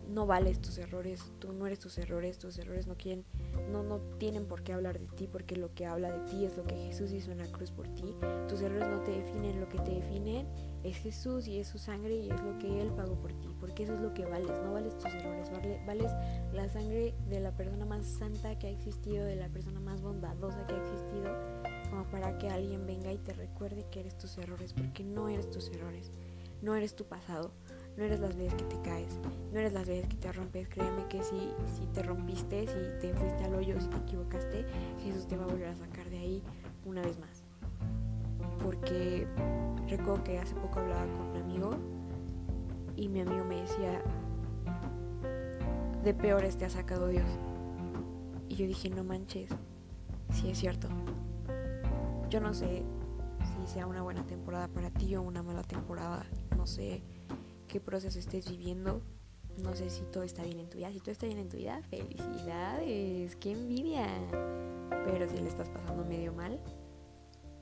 no 0.10 0.26
vales 0.26 0.60
tus 0.60 0.78
errores, 0.78 1.24
tú 1.40 1.54
no 1.54 1.68
eres 1.68 1.80
tus 1.80 1.98
errores, 1.98 2.40
tus 2.40 2.58
errores 2.58 2.88
no 2.88 2.96
quieren, 2.96 3.24
no, 3.72 3.84
no 3.84 4.00
tienen 4.18 4.46
por 4.46 4.64
qué 4.64 4.74
hablar 4.74 5.00
de 5.00 5.08
ti, 5.08 5.28
porque 5.32 5.56
lo 5.56 5.74
que 5.74 5.86
habla 5.86 6.12
de 6.12 6.20
ti 6.30 6.46
es 6.46 6.58
lo 6.58 6.64
que 6.64 6.76
Jesús 6.76 7.12
hizo 7.12 7.32
en 7.32 7.38
la 7.38 7.48
cruz 7.48 7.72
por 7.72 7.88
ti. 7.90 8.16
Tus 8.48 8.62
errores 8.62 8.88
no 8.90 9.02
te 9.02 9.12
definen, 9.12 9.60
lo 9.60 9.70
que 9.70 9.78
te 9.80 9.92
definen 9.92 10.48
es 10.84 10.98
Jesús 10.98 11.48
y 11.48 11.60
es 11.60 11.68
su 11.68 11.78
sangre 11.78 12.16
y 12.16 12.30
es 12.30 12.42
lo 12.42 12.58
que 12.58 12.82
Él 12.82 12.92
pagó 12.96 13.16
por 13.16 13.34
ti, 13.34 13.56
porque 13.60 13.84
eso 13.84 13.94
es 13.94 14.02
lo 14.02 14.14
que 14.14 14.26
vales, 14.26 14.52
no 14.64 14.74
vales 14.74 14.98
tus 14.98 15.14
errores, 15.14 15.50
vales 15.86 16.12
la 16.54 16.68
sangre 16.70 17.14
de 17.30 17.40
la 17.40 17.52
persona 17.56 17.86
más 17.86 18.06
santa 18.06 18.58
que 18.58 18.68
ha 18.68 18.72
existido, 18.72 19.26
de 19.26 19.36
la 19.36 19.50
persona 19.50 19.80
más 19.80 20.02
bondadosa 20.02 20.66
que 20.66 20.74
ha 20.74 20.84
existido, 20.84 21.36
como 21.90 22.04
para 22.06 22.38
que 22.38 22.50
alguien 22.50 22.86
venga 22.86 23.12
y 23.12 23.18
te 23.18 23.34
recuerde 23.34 23.86
que 23.92 24.00
eres 24.00 24.18
tus 24.18 24.38
errores, 24.38 24.74
porque 24.74 25.04
no 25.04 25.30
eres 25.30 25.52
tus 25.52 25.70
errores, 25.70 26.12
no 26.62 26.76
eres 26.76 26.96
tu 26.96 27.06
pasado 27.06 27.52
no 28.00 28.06
eres 28.06 28.22
las 28.22 28.38
veces 28.38 28.54
que 28.54 28.64
te 28.64 28.82
caes, 28.82 29.20
no 29.52 29.60
eres 29.60 29.74
las 29.74 29.86
veces 29.86 30.08
que 30.08 30.16
te 30.16 30.32
rompes. 30.32 30.70
Créeme 30.70 31.06
que 31.10 31.22
si, 31.22 31.52
si 31.76 31.86
te 31.94 32.02
rompiste, 32.02 32.66
si 32.66 33.02
te 33.02 33.14
fuiste 33.14 33.44
al 33.44 33.56
hoyo, 33.56 33.80
si 33.82 33.88
te 33.90 33.98
equivocaste, 33.98 34.66
Jesús 35.04 35.28
te 35.28 35.36
va 35.36 35.44
a 35.44 35.48
volver 35.48 35.68
a 35.68 35.76
sacar 35.76 36.10
de 36.10 36.18
ahí 36.18 36.44
una 36.86 37.02
vez 37.02 37.20
más. 37.20 37.44
Porque 38.64 39.28
recuerdo 39.90 40.24
que 40.24 40.40
hace 40.40 40.56
poco 40.56 40.80
hablaba 40.80 41.06
con 41.12 41.28
un 41.28 41.38
amigo 41.42 41.72
y 42.96 43.10
mi 43.10 43.20
amigo 43.20 43.44
me 43.44 43.60
decía, 43.60 44.02
de 46.02 46.14
peores 46.14 46.58
te 46.58 46.64
ha 46.64 46.70
sacado 46.70 47.10
Dios. 47.10 47.28
Y 48.48 48.56
yo 48.56 48.66
dije, 48.66 48.90
no 48.90 49.04
manches, 49.04 49.50
si 50.32 50.50
es 50.50 50.58
cierto. 50.58 50.88
Yo 52.30 52.40
no 52.40 52.54
sé 52.54 52.82
si 53.44 53.68
sea 53.68 53.88
una 53.88 54.04
buena 54.04 54.26
temporada 54.26 54.70
para 54.70 54.90
ti 54.90 55.18
o 55.18 55.22
una 55.22 55.44
mala 55.44 55.64
temporada, 55.64 56.26
no 56.56 56.66
sé 56.66 57.04
qué 57.70 57.80
proceso 57.80 58.20
estés 58.20 58.50
viviendo. 58.50 59.02
No 59.64 59.74
sé 59.76 59.90
si 59.90 60.02
todo 60.12 60.24
está 60.24 60.44
bien 60.44 60.60
en 60.60 60.70
tu 60.70 60.78
vida. 60.78 60.92
Si 60.92 61.00
todo 61.00 61.12
está 61.12 61.26
bien 61.26 61.38
en 61.38 61.48
tu 61.48 61.58
vida, 61.58 61.82
felicidades, 61.90 63.36
qué 63.38 63.52
envidia. 63.52 64.08
Pero 65.06 65.30
si 65.30 65.38
le 65.38 65.48
estás 65.48 65.70
pasando 65.70 66.04
medio 66.04 66.34
mal, 66.34 66.60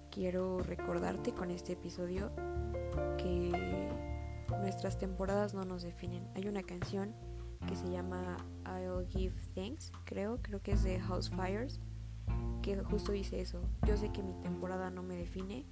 quiero 0.09 0.59
recordarte 0.59 1.33
con 1.33 1.51
este 1.51 1.73
episodio 1.73 2.31
que 3.17 3.89
nuestras 4.61 4.97
temporadas 4.97 5.53
no 5.53 5.65
nos 5.65 5.83
definen. 5.83 6.27
Hay 6.35 6.47
una 6.47 6.63
canción 6.63 7.13
que 7.67 7.75
se 7.75 7.89
llama 7.89 8.37
I'll 8.65 9.07
Give 9.09 9.35
Thanks, 9.55 9.91
creo, 10.05 10.39
creo 10.41 10.61
que 10.61 10.71
es 10.71 10.83
de 10.83 10.99
House 10.99 11.29
Fires, 11.29 11.79
que 12.61 12.81
justo 12.83 13.11
dice 13.11 13.41
eso. 13.41 13.61
Yo 13.85 13.97
sé 13.97 14.11
que 14.11 14.23
mi 14.23 14.33
temporada 14.41 14.89
no 14.89 15.03
me 15.03 15.15
define, 15.15 15.65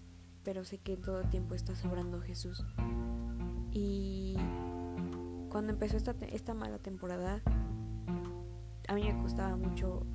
pero 0.44 0.66
sé 0.66 0.80
que 0.80 0.94
en 0.94 1.02
todo 1.02 1.24
tiempo 1.24 1.56
está 1.56 1.76
sobrando 1.76 2.20
Jesús. 2.22 2.66
Y 3.78 4.38
cuando 5.50 5.74
empezó 5.74 5.98
esta, 5.98 6.16
esta 6.32 6.54
mala 6.54 6.78
temporada, 6.80 7.42
a 8.88 8.94
mí 8.94 9.04
me 9.04 9.22
costaba 9.22 9.58
mucho 9.58 10.06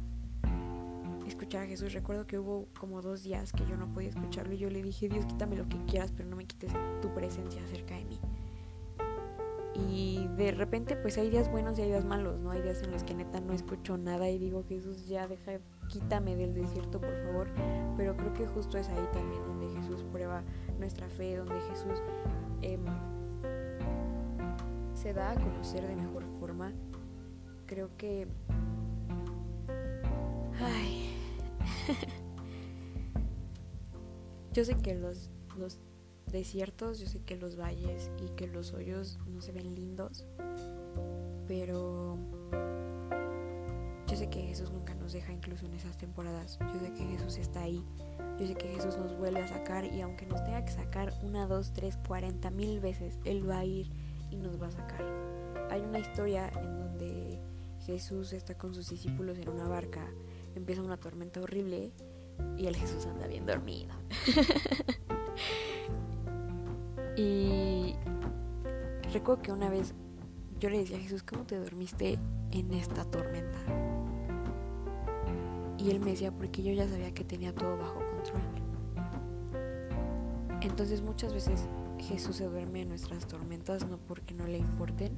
escuchar 1.27 1.65
a 1.65 1.67
Jesús. 1.67 1.93
Recuerdo 1.93 2.27
que 2.27 2.39
hubo 2.39 2.69
como 2.79 3.03
dos 3.03 3.23
días 3.23 3.53
que 3.53 3.67
yo 3.67 3.77
no 3.77 3.93
podía 3.93 4.09
escucharlo 4.09 4.55
y 4.55 4.57
yo 4.57 4.71
le 4.71 4.83
dije, 4.83 5.11
Dios, 5.11 5.27
quítame 5.27 5.57
lo 5.57 5.69
que 5.69 5.77
quieras, 5.85 6.11
pero 6.11 6.27
no 6.31 6.37
me 6.37 6.47
quites 6.47 6.73
tu 7.03 7.13
presencia 7.13 7.61
cerca 7.67 7.97
de 7.97 8.07
mí. 8.07 8.19
Y 9.75 10.27
de 10.39 10.53
repente 10.53 10.97
pues 10.97 11.19
hay 11.19 11.29
días 11.29 11.51
buenos 11.51 11.79
y 11.79 11.83
hay 11.83 11.89
días 11.89 12.07
malos, 12.07 12.41
¿no? 12.41 12.53
Hay 12.53 12.63
días 12.63 12.83
en 12.83 12.93
los 12.93 13.05
que 13.05 13.15
neta 13.15 13.41
no 13.41 13.53
escucho 13.53 13.99
nada 13.99 14.31
y 14.31 14.39
digo, 14.39 14.65
Jesús, 14.67 15.07
ya 15.07 15.29
deja, 15.29 15.61
quítame 15.89 16.35
del 16.35 16.55
desierto, 16.55 16.99
por 16.99 17.15
favor. 17.27 17.51
Pero 17.99 18.17
creo 18.17 18.33
que 18.33 18.47
justo 18.47 18.79
es 18.79 18.89
ahí 18.89 19.07
también 19.13 19.43
donde 19.43 19.69
Jesús 19.83 20.03
prueba 20.11 20.43
nuestra 20.79 21.11
fe, 21.11 21.37
donde 21.37 21.61
Jesús... 21.61 22.03
Eh, 22.63 22.79
se 25.01 25.15
da 25.15 25.31
a 25.31 25.35
conocer 25.35 25.87
de 25.87 25.97
mejor 25.97 26.25
forma. 26.39 26.75
Creo 27.67 27.97
que... 27.97 28.29
Ay. 30.61 31.17
yo 34.53 34.63
sé 34.63 34.77
que 34.77 34.95
los, 34.95 35.31
los 35.57 35.79
desiertos, 36.31 37.01
yo 37.01 37.07
sé 37.07 37.23
que 37.23 37.37
los 37.37 37.59
valles 37.59 38.11
y 38.23 38.29
que 38.37 38.47
los 38.47 38.75
hoyos 38.75 39.19
no 39.27 39.41
se 39.41 39.53
ven 39.53 39.75
lindos, 39.75 40.27
pero 41.49 42.19
yo 44.07 44.17
sé 44.17 44.29
que 44.29 44.43
Jesús 44.43 44.71
nunca 44.71 44.95
nos 44.97 45.15
deja 45.15 45.33
incluso 45.33 45.65
en 45.65 45.73
esas 45.73 45.97
temporadas. 45.97 46.59
Yo 46.75 46.79
sé 46.79 46.93
que 46.93 47.07
Jesús 47.07 47.39
está 47.39 47.63
ahí. 47.63 47.83
Yo 48.39 48.47
sé 48.47 48.55
que 48.55 48.69
Jesús 48.69 48.99
nos 48.99 49.17
vuelve 49.17 49.41
a 49.41 49.49
sacar 49.49 49.87
y 49.87 50.03
aunque 50.03 50.27
nos 50.27 50.45
tenga 50.45 50.63
que 50.63 50.73
sacar 50.73 51.15
una, 51.23 51.47
dos, 51.47 51.73
tres, 51.73 51.97
cuarenta 52.07 52.51
mil 52.51 52.81
veces, 52.81 53.19
Él 53.25 53.49
va 53.49 53.61
a 53.61 53.65
ir 53.65 53.91
y 54.31 54.37
nos 54.37 54.61
va 54.61 54.69
a 54.69 54.71
sacar. 54.71 55.05
Hay 55.71 55.83
una 55.83 55.99
historia 55.99 56.49
en 56.49 56.79
donde 56.79 57.41
Jesús 57.87 58.33
está 58.33 58.57
con 58.57 58.75
sus 58.75 58.89
discípulos 58.89 59.39
en 59.39 59.49
una 59.49 59.69
barca, 59.69 60.07
empieza 60.55 60.83
una 60.83 60.97
tormenta 60.97 61.41
horrible 61.41 61.93
y 62.57 62.67
el 62.67 62.77
Jesús 62.77 63.07
anda 63.07 63.27
bien 63.27 63.47
dormido. 63.47 63.95
y 67.17 67.95
recuerdo 69.13 69.43
que 69.43 69.53
una 69.53 69.69
vez 69.69 69.95
yo 70.59 70.69
le 70.69 70.79
decía 70.79 70.99
a 70.99 71.01
Jesús, 71.01 71.23
¿cómo 71.23 71.45
te 71.45 71.59
dormiste 71.59 72.19
en 72.51 72.73
esta 72.75 73.05
tormenta? 73.05 73.59
Y 75.79 75.91
él 75.91 76.01
me 76.01 76.11
decía, 76.11 76.31
porque 76.31 76.63
yo 76.63 76.73
ya 76.73 76.87
sabía 76.87 77.15
que 77.15 77.25
tenía 77.25 77.55
todo 77.55 77.79
bajo 77.79 77.95
control. 77.95 78.43
Entonces 80.61 81.01
muchas 81.01 81.33
veces 81.33 81.67
Jesús 82.03 82.37
se 82.37 82.45
duerme 82.45 82.83
en 82.83 82.89
nuestras 82.89 83.27
tormentas 83.27 83.87
no 83.87 83.99
porque 83.99 84.35
no 84.35 84.47
le 84.47 84.59
importen, 84.59 85.17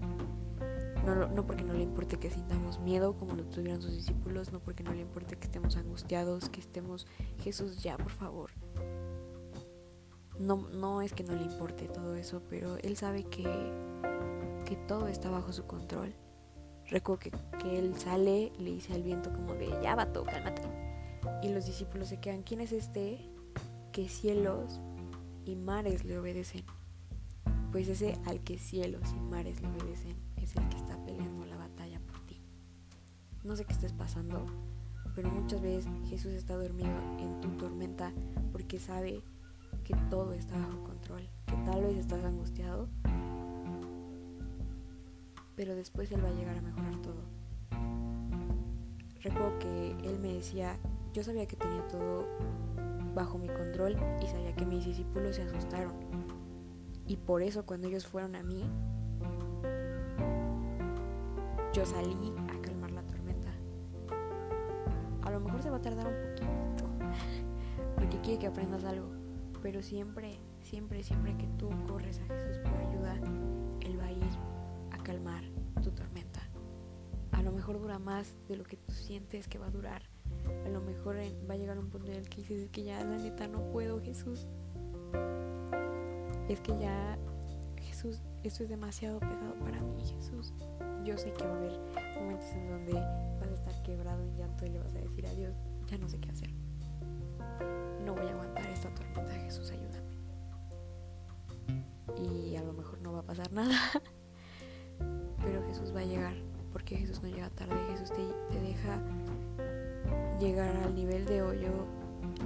no, 1.04 1.46
porque 1.46 1.64
no 1.64 1.72
le 1.72 1.82
importe 1.82 2.18
que 2.18 2.30
sintamos 2.30 2.78
miedo 2.80 3.14
como 3.14 3.34
lo 3.34 3.44
tuvieron 3.44 3.82
sus 3.82 3.92
discípulos, 3.92 4.52
no 4.52 4.60
porque 4.60 4.84
no 4.84 4.92
le 4.92 5.00
importe 5.00 5.36
que 5.36 5.46
estemos 5.46 5.76
angustiados, 5.76 6.48
que 6.48 6.60
estemos, 6.60 7.06
Jesús 7.42 7.82
ya, 7.82 7.96
por 7.96 8.12
favor. 8.12 8.50
No, 10.38 10.68
no 10.68 11.02
es 11.02 11.12
que 11.12 11.24
no 11.24 11.34
le 11.34 11.42
importe 11.42 11.88
todo 11.88 12.14
eso, 12.14 12.42
pero 12.48 12.76
Él 12.78 12.96
sabe 12.96 13.24
que, 13.24 13.44
que 14.64 14.76
todo 14.88 15.08
está 15.08 15.30
bajo 15.30 15.52
su 15.52 15.64
control. 15.66 16.14
Recuerdo 16.86 17.30
que, 17.58 17.78
Él 17.78 17.98
sale, 17.98 18.52
le 18.58 18.70
dice 18.72 18.94
al 18.94 19.02
viento 19.02 19.32
como 19.32 19.54
de, 19.54 19.68
ya 19.82 19.94
vato, 19.94 20.24
cálmate. 20.24 20.62
Y 21.42 21.48
los 21.48 21.66
discípulos 21.66 22.08
se 22.08 22.20
quedan, 22.20 22.42
¿quién 22.42 22.60
es 22.60 22.72
este 22.72 23.28
que 23.92 24.08
cielos 24.08 24.80
y 25.44 25.56
mares 25.56 26.04
le 26.04 26.18
obedecen. 26.18 26.64
Pues 27.70 27.88
ese 27.88 28.18
al 28.26 28.40
que 28.40 28.58
cielos 28.58 29.12
y 29.16 29.20
mares 29.20 29.60
le 29.62 29.68
obedecen 29.68 30.16
es 30.36 30.54
el 30.56 30.68
que 30.68 30.76
está 30.76 31.02
peleando 31.04 31.46
la 31.46 31.56
batalla 31.56 32.00
por 32.00 32.20
ti. 32.26 32.40
No 33.44 33.56
sé 33.56 33.64
qué 33.64 33.72
estés 33.72 33.92
pasando, 33.92 34.46
pero 35.14 35.30
muchas 35.30 35.60
veces 35.60 35.90
Jesús 36.08 36.32
está 36.32 36.56
dormido 36.56 36.92
en 37.18 37.40
tu 37.40 37.48
tormenta 37.56 38.12
porque 38.52 38.78
sabe 38.78 39.22
que 39.84 39.94
todo 40.10 40.32
está 40.32 40.56
bajo 40.58 40.84
control, 40.84 41.28
que 41.46 41.56
tal 41.64 41.82
vez 41.82 41.96
estás 41.96 42.24
angustiado, 42.24 42.88
pero 45.56 45.74
después 45.74 46.10
Él 46.12 46.24
va 46.24 46.28
a 46.28 46.32
llegar 46.32 46.56
a 46.58 46.62
mejorar 46.62 46.96
todo. 47.02 47.22
Recuerdo 49.20 49.58
que 49.58 49.90
Él 50.04 50.18
me 50.20 50.34
decía, 50.34 50.78
yo 51.12 51.22
sabía 51.22 51.46
que 51.46 51.56
tenía 51.56 51.86
todo 51.88 52.26
bajo 53.14 53.38
mi 53.38 53.48
control 53.48 53.96
y 54.22 54.26
sabía 54.26 54.54
que 54.54 54.64
mis 54.64 54.84
discípulos 54.84 55.36
se 55.36 55.42
asustaron. 55.42 55.92
Y 57.06 57.16
por 57.16 57.42
eso 57.42 57.66
cuando 57.66 57.88
ellos 57.88 58.06
fueron 58.06 58.36
a 58.36 58.42
mí, 58.42 58.64
yo 61.72 61.84
salí 61.86 62.32
a 62.48 62.60
calmar 62.60 62.90
la 62.90 63.02
tormenta. 63.02 63.50
A 65.22 65.30
lo 65.30 65.40
mejor 65.40 65.62
se 65.62 65.70
va 65.70 65.76
a 65.78 65.82
tardar 65.82 66.06
un 66.06 66.14
poquito, 66.14 66.84
porque 67.96 68.20
quiere 68.20 68.38
que 68.38 68.46
aprendas 68.46 68.84
algo, 68.84 69.08
pero 69.62 69.82
siempre, 69.82 70.38
siempre, 70.60 71.02
siempre 71.02 71.36
que 71.36 71.46
tú 71.58 71.70
corres 71.86 72.20
a 72.20 72.34
Jesús 72.34 72.58
por 72.58 72.74
ayuda, 72.74 73.16
Él 73.80 73.98
va 73.98 74.06
a 74.06 74.12
ir 74.12 74.38
a 74.90 74.98
calmar 74.98 75.42
tu 75.82 75.90
tormenta. 75.90 76.40
A 77.32 77.42
lo 77.42 77.52
mejor 77.52 77.80
dura 77.80 77.98
más 77.98 78.36
de 78.48 78.56
lo 78.56 78.64
que 78.64 78.76
tú 78.76 78.92
sientes 78.92 79.48
que 79.48 79.58
va 79.58 79.66
a 79.66 79.70
durar. 79.70 80.11
A 80.64 80.68
lo 80.68 80.80
mejor 80.80 81.16
va 81.48 81.54
a 81.54 81.56
llegar 81.56 81.78
un 81.78 81.90
punto 81.90 82.12
en 82.12 82.18
el 82.18 82.28
que 82.28 82.42
dices 82.42 82.68
que 82.70 82.84
ya 82.84 83.02
la 83.04 83.16
neta 83.16 83.46
no 83.48 83.70
puedo, 83.72 84.00
Jesús. 84.00 84.46
Es 86.48 86.60
que 86.60 86.78
ya, 86.78 87.18
Jesús, 87.80 88.20
esto 88.42 88.62
es 88.62 88.68
demasiado 88.68 89.18
pesado 89.20 89.54
para 89.60 89.80
mí, 89.80 90.04
Jesús. 90.04 90.52
Yo 91.04 91.16
sé 91.18 91.32
que 91.32 91.44
va 91.44 91.54
a 91.54 91.56
haber 91.56 91.80
momentos 92.16 92.50
en 92.52 92.68
donde 92.68 92.92
vas 92.92 93.48
a 93.48 93.54
estar 93.54 93.82
quebrado 93.82 94.22
en 94.22 94.36
llanto 94.36 94.66
y 94.66 94.70
le 94.70 94.78
vas 94.78 94.94
a 94.94 94.98
decir 94.98 95.26
a 95.26 95.34
Dios, 95.34 95.54
ya 95.86 95.98
no 95.98 96.08
sé 96.08 96.18
qué 96.20 96.30
hacer. 96.30 96.50
No 98.04 98.14
voy 98.14 98.26
a 98.26 98.32
aguantar 98.32 98.66
esta 98.66 98.94
tormenta, 98.94 99.32
Jesús, 99.32 99.70
ayúdame. 99.70 100.12
Y 102.18 102.56
a 102.56 102.62
lo 102.62 102.72
mejor 102.72 103.00
no 103.00 103.12
va 103.12 103.20
a 103.20 103.26
pasar 103.26 103.52
nada, 103.52 103.76
pero 105.42 105.62
Jesús 105.66 105.94
va 105.94 106.00
a 106.00 106.04
llegar, 106.04 106.34
porque 106.72 106.96
Jesús 106.96 107.22
no 107.22 107.28
llega 107.28 107.50
tarde, 107.50 107.74
Jesús 107.90 108.12
te, 108.12 108.22
te 108.50 108.60
deja 108.60 109.00
llegar 110.38 110.74
al 110.76 110.94
nivel 110.94 111.24
de 111.26 111.42
hoyo 111.42 111.86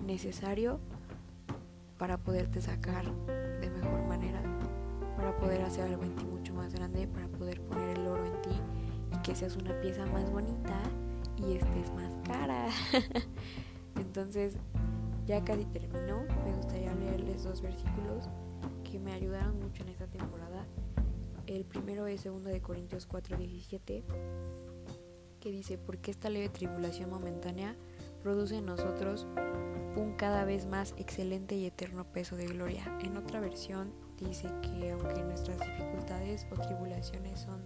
necesario 0.07 0.79
para 1.99 2.19
poderte 2.19 2.61
sacar 2.61 3.05
de 3.61 3.71
mejor 3.71 4.03
manera, 4.07 4.41
para 5.17 5.37
poder 5.39 5.63
hacer 5.63 5.85
algo 5.85 6.03
en 6.03 6.15
ti 6.17 6.25
mucho 6.25 6.55
más 6.55 6.75
grande, 6.75 7.07
para 7.09 7.27
poder 7.29 7.61
poner 7.63 7.99
el 7.99 8.07
oro 8.07 8.25
en 8.27 8.43
ti 8.43 8.61
y 9.15 9.23
que 9.23 9.35
seas 9.35 9.57
una 9.57 9.79
pieza 9.81 10.05
más 10.07 10.31
bonita 10.31 10.79
y 11.37 11.57
estés 11.57 11.93
más 11.95 12.13
cara. 12.27 12.67
Entonces, 13.97 14.57
ya 15.27 15.45
casi 15.45 15.65
terminó. 15.67 16.23
Me 16.45 16.55
gustaría 16.55 16.95
leerles 16.95 17.45
dos 17.45 17.61
versículos 17.61 18.29
que 18.85 18.99
me 18.99 19.13
ayudaron 19.13 19.59
mucho 19.59 19.83
en 19.83 19.91
esta 19.91 20.07
temporada. 20.07 20.67
El 21.47 21.65
primero 21.65 22.07
es 22.07 22.25
2 22.25 22.45
de 22.45 22.61
Corintios 22.61 23.09
4:17, 23.09 24.03
dice, 25.51 25.79
porque 25.79 26.11
esta 26.11 26.31
leve 26.31 26.49
tribulación 26.49 27.11
momentánea 27.11 27.77
produce 28.23 28.57
en 28.57 28.67
nosotros 28.67 29.27
un 29.97 30.15
cada 30.17 30.45
vez 30.45 30.67
más 30.67 30.95
excelente 30.99 31.57
y 31.57 31.67
eterno 31.67 32.05
peso 32.05 32.37
de 32.37 32.47
gloria. 32.47 32.85
En 33.01 33.17
otra 33.17 33.41
versión 33.41 33.93
dice 34.19 34.49
que 34.63 34.91
aunque 34.91 35.23
nuestras 35.23 35.59
dificultades 35.61 36.47
o 36.51 36.61
tribulaciones 36.61 37.41
son 37.41 37.65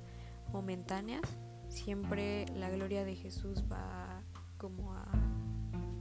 momentáneas, 0.52 1.22
siempre 1.68 2.46
la 2.56 2.70
gloria 2.70 3.04
de 3.04 3.16
Jesús 3.16 3.64
va 3.70 4.22
como 4.58 4.92
a 4.92 5.06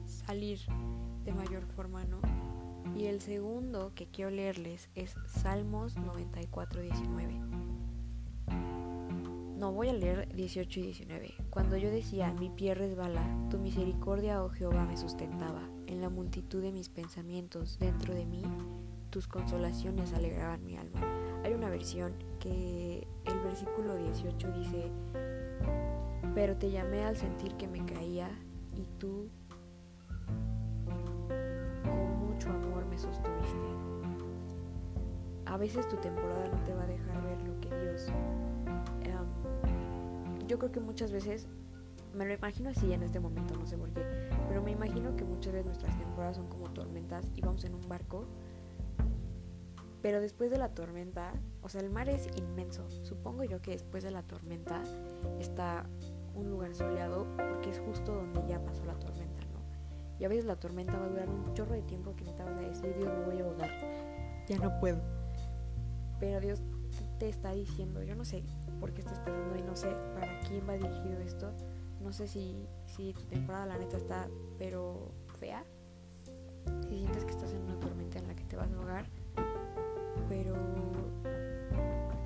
salir 0.06 0.60
de 1.24 1.34
mayor 1.34 1.66
forma, 1.66 2.04
¿no? 2.04 2.20
Y 2.96 3.06
el 3.06 3.22
segundo 3.22 3.94
que 3.96 4.08
quiero 4.08 4.32
leerles 4.32 4.90
es 4.96 5.16
Salmos 5.28 5.96
94, 5.96 6.82
19. 6.82 7.79
No 9.60 9.74
voy 9.74 9.90
a 9.90 9.94
leer 9.94 10.34
18 10.34 10.80
y 10.80 10.84
19. 10.84 11.34
Cuando 11.50 11.76
yo 11.76 11.92
decía, 11.92 12.32
mi 12.32 12.50
pie 12.50 12.76
resbala, 12.76 13.22
tu 13.50 13.58
misericordia, 13.58 14.42
oh 14.42 14.48
Jehová, 14.48 14.86
me 14.86 14.96
sustentaba. 14.96 15.64
En 15.86 16.00
la 16.00 16.08
multitud 16.08 16.62
de 16.62 16.72
mis 16.72 16.88
pensamientos 16.88 17.78
dentro 17.78 18.14
de 18.14 18.26
mí, 18.26 18.42
tus 19.10 19.28
consolaciones 19.28 20.14
alegraban 20.14 20.64
mi 20.64 20.78
alma. 20.78 21.02
Hay 21.44 21.52
una 21.52 21.70
versión 21.70 22.14
que 22.40 23.06
el 23.26 23.40
versículo 23.42 23.98
18 23.98 24.50
dice, 24.54 24.92
pero 26.34 26.56
te 26.56 26.72
llamé 26.72 27.04
al 27.04 27.18
sentir 27.18 27.56
que 27.56 27.68
me 27.68 27.84
caía 27.86 28.30
y 28.78 28.86
tú 28.98 29.28
con 31.84 32.30
mucho 32.30 32.50
amor 32.50 32.86
me 32.86 32.98
sostuviste. 32.98 33.58
A 35.48 35.58
veces 35.58 35.86
tu 35.90 35.98
temporada 35.98 36.48
no 36.48 36.64
te 36.64 36.74
va 36.74 36.84
a 36.84 36.88
dejar 36.88 37.22
ver 37.24 37.42
lo 37.42 37.60
que 37.60 37.78
Dios... 37.78 38.08
Um, 39.06 39.29
yo 40.50 40.60
creo 40.60 40.72
que 40.74 40.82
muchas 40.82 41.14
veces, 41.14 41.48
me 42.14 42.26
lo 42.26 42.34
imagino 42.34 42.70
así 42.70 42.92
en 42.92 43.04
este 43.04 43.22
momento, 43.22 43.56
no 43.56 43.66
sé 43.66 43.78
por 43.78 43.94
qué, 43.94 44.04
pero 44.50 44.62
me 44.62 44.72
imagino 44.72 45.16
que 45.16 45.24
muchas 45.24 45.54
veces 45.54 45.68
nuestras 45.68 45.98
temporadas 45.98 46.36
son 46.36 46.50
como 46.50 46.70
tormentas 46.72 47.32
y 47.36 47.42
vamos 47.42 47.64
en 47.64 47.76
un 47.76 47.88
barco 47.88 48.26
pero 50.02 50.22
después 50.22 50.50
de 50.50 50.58
la 50.58 50.70
tormenta, 50.70 51.34
o 51.62 51.68
sea, 51.68 51.82
el 51.82 51.90
mar 51.90 52.08
es 52.10 52.28
inmenso. 52.38 52.90
Supongo 53.04 53.44
yo 53.44 53.62
que 53.62 53.72
después 53.72 54.04
de 54.04 54.12
la 54.12 54.24
tormenta 54.24 54.82
está 55.40 55.86
un 56.36 56.50
lugar 56.50 56.74
soleado 56.74 57.28
porque 57.36 57.70
es 57.70 57.80
justo 57.80 58.16
donde 58.16 58.42
ya 58.48 58.64
pasó 58.64 58.86
la 58.86 58.98
tormenta, 58.98 59.42
¿no? 59.52 59.60
Y 60.18 60.24
a 60.24 60.30
veces 60.30 60.46
la 60.46 60.56
tormenta 60.56 60.98
va 60.98 61.06
a 61.06 61.10
durar 61.10 61.30
un 61.30 61.54
chorro 61.54 61.74
de 61.74 61.82
tiempo 61.82 62.16
que 62.16 62.24
no 62.24 62.34
te 62.34 62.44
vas 62.44 62.56
a 62.56 62.62
decir, 62.62 62.96
Dios, 62.98 63.10
me 63.10 63.26
voy 63.26 63.40
a 63.40 63.44
ahogar. 63.44 63.70
Ya 64.48 64.58
no 64.58 64.80
puedo. 64.80 65.02
Pero 66.20 66.40
Dios 66.40 66.62
te 67.18 67.28
está 67.28 67.52
diciendo, 67.52 68.02
yo 68.02 68.16
no 68.16 68.24
sé 68.24 68.44
por 68.80 68.94
qué 68.94 69.02
estás 69.02 69.20
pasando 69.20 69.56
y 69.56 69.62
no 69.62 69.76
sé 69.76 69.96
para 70.14 70.40
quién 70.42 70.68
va 70.68 70.74
dirigido 70.74 71.20
esto. 71.20 71.52
No 72.02 72.14
sé 72.14 72.28
si, 72.28 72.68
si 72.86 73.14
tu 73.14 73.26
temporada 73.26 73.66
la 73.66 73.78
neta 73.78 73.98
está 73.98 74.28
pero 74.58 75.12
fea. 75.40 75.64
Si 76.88 76.98
sientes 76.98 77.26
que 77.26 77.32
estás 77.32 77.52
en 77.52 77.62
una 77.64 77.80
tormenta 77.80 78.20
en 78.20 78.28
la 78.28 78.36
que 78.36 78.44
te 78.46 78.56
vas 78.56 78.70
a 78.72 78.76
ahogar 78.76 79.06
pero 80.30 80.54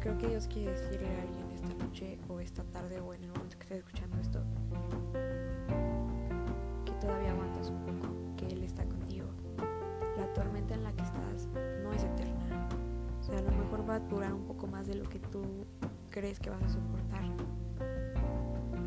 creo 0.01 0.17
que 0.17 0.27
Dios 0.27 0.47
quiere 0.47 0.71
decirle 0.71 1.07
a 1.07 1.21
alguien 1.21 1.49
esta 1.51 1.73
noche 1.73 2.19
o 2.27 2.41
esta 2.41 2.63
tarde 2.65 2.99
o 2.99 3.13
en 3.13 3.23
el 3.23 3.29
momento 3.31 3.57
que 3.57 3.63
estés 3.63 3.77
escuchando 3.79 4.17
esto 4.19 4.43
que 6.85 6.91
todavía 6.99 7.31
aguantas 7.31 7.69
un 7.69 7.81
poco, 7.85 8.13
que 8.35 8.47
Él 8.47 8.63
está 8.63 8.83
contigo. 8.83 9.27
La 10.17 10.31
tormenta 10.33 10.75
en 10.75 10.83
la 10.83 10.91
que 10.91 11.03
estás 11.03 11.47
no 11.81 11.93
es 11.93 12.03
eterna. 12.03 12.67
O 13.21 13.23
sea, 13.23 13.39
a 13.39 13.41
lo 13.41 13.51
mejor 13.51 13.89
va 13.89 13.95
a 13.95 13.99
durar 13.99 14.33
un 14.33 14.45
poco 14.45 14.67
más 14.67 14.85
de 14.85 14.95
lo 14.95 15.07
que 15.09 15.19
tú 15.19 15.65
crees 16.13 16.39
que 16.39 16.49
vas 16.51 16.61
a 16.61 16.69
soportar. 16.69 17.23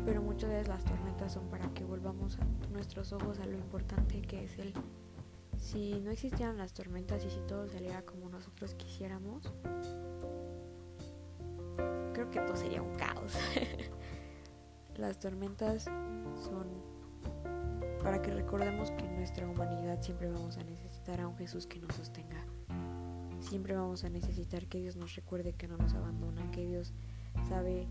Pero 0.05 0.21
muchas 0.23 0.49
veces 0.49 0.67
las 0.69 0.83
tormentas 0.85 1.33
son 1.33 1.47
para 1.49 1.67
que 1.73 1.83
volvamos 1.83 2.39
nuestros 2.71 3.11
ojos 3.11 3.39
a 3.39 3.45
lo 3.45 3.57
importante 3.57 4.21
que 4.21 4.45
es 4.45 4.57
Él 4.57 4.73
si 5.57 5.99
no 5.99 6.11
existieran 6.11 6.57
las 6.57 6.73
tormentas 6.73 7.25
y 7.25 7.29
si 7.29 7.39
todo 7.41 7.67
saliera 7.67 8.01
como 8.03 8.29
nosotros 8.29 8.73
quisiéramos, 8.75 9.51
creo 12.13 12.29
que 12.31 12.39
todo 12.39 12.55
sería 12.55 12.81
un 12.81 12.95
caos. 12.95 13.33
las 14.97 15.19
tormentas 15.19 15.85
son 15.85 16.67
para 18.01 18.21
que 18.21 18.31
recordemos 18.31 18.91
que 18.91 19.05
en 19.05 19.17
nuestra 19.17 19.47
humanidad 19.47 20.01
siempre 20.01 20.29
vamos 20.29 20.57
a 20.57 20.63
necesitar 20.63 21.19
a 21.19 21.27
un 21.27 21.35
Jesús 21.37 21.67
que 21.67 21.79
nos 21.79 21.95
sostenga. 21.95 22.45
Siempre 23.39 23.75
vamos 23.75 24.03
a 24.03 24.09
necesitar 24.09 24.67
que 24.67 24.79
Dios 24.79 24.95
nos 24.95 25.15
recuerde 25.15 25.53
que 25.53 25.67
no 25.67 25.77
nos 25.77 25.93
abandona, 25.93 26.49
que 26.51 26.65
Dios 26.65 26.93
sabe 27.47 27.87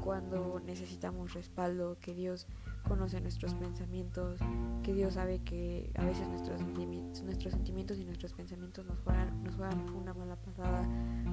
cuando 0.00 0.60
necesitamos 0.64 1.34
respaldo, 1.34 1.98
que 2.00 2.14
Dios 2.14 2.46
conoce 2.88 3.20
nuestros 3.20 3.54
pensamientos, 3.54 4.40
que 4.82 4.94
Dios 4.94 5.14
sabe 5.14 5.40
que 5.40 5.90
a 5.94 6.04
veces 6.04 6.26
nuestros 6.28 6.58
sentimientos, 6.58 7.22
nuestros 7.22 7.52
sentimientos 7.52 7.98
y 7.98 8.04
nuestros 8.04 8.32
pensamientos 8.32 8.84
nos 8.86 8.98
juegan, 9.00 9.42
nos 9.44 9.54
juegan 9.54 9.88
una 9.90 10.14
mala 10.14 10.36
pasada, 10.36 10.88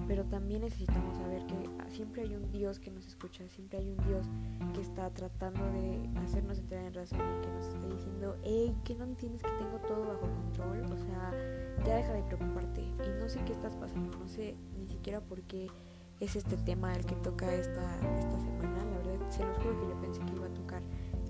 pero 0.07 0.25
también 0.25 0.61
necesitamos 0.61 1.17
saber 1.17 1.45
que 1.47 1.55
siempre 1.89 2.23
hay 2.23 2.35
un 2.35 2.51
Dios 2.51 2.79
que 2.79 2.91
nos 2.91 3.07
escucha, 3.07 3.47
siempre 3.47 3.79
hay 3.79 3.89
un 3.89 3.97
Dios 4.05 4.27
que 4.73 4.81
está 4.81 5.09
tratando 5.11 5.65
de 5.71 6.09
hacernos 6.19 6.59
entrar 6.59 6.85
en 6.85 6.93
razón 6.93 7.19
y 7.19 7.45
que 7.45 7.51
nos 7.51 7.65
está 7.65 7.87
diciendo, 7.87 8.37
hey, 8.43 8.75
que 8.83 8.95
no 8.95 9.05
entiendes 9.05 9.41
que 9.41 9.51
tengo 9.51 9.79
todo 9.87 10.07
bajo 10.07 10.21
control, 10.21 10.81
o 10.91 10.97
sea, 10.97 11.31
ya 11.85 11.95
deja 11.95 12.13
de 12.13 12.23
preocuparte 12.23 12.81
y 12.81 13.19
no 13.19 13.29
sé 13.29 13.39
qué 13.45 13.53
estás 13.53 13.75
pasando, 13.75 14.17
no 14.17 14.27
sé 14.27 14.55
ni 14.77 14.87
siquiera 14.87 15.21
por 15.21 15.41
qué 15.43 15.67
es 16.19 16.35
este 16.35 16.57
tema 16.57 16.93
el 16.93 17.05
que 17.05 17.15
toca 17.15 17.53
esta, 17.53 17.95
esta 18.17 18.39
semana, 18.39 18.83
la 18.91 18.97
verdad 18.97 19.29
se 19.29 19.45
los 19.45 19.57
juro 19.57 19.79
que 19.79 19.87
yo 19.87 20.01
pensé 20.01 20.21
que 20.21 20.35
iba 20.35 20.47
a 20.47 20.53
tocar 20.53 20.81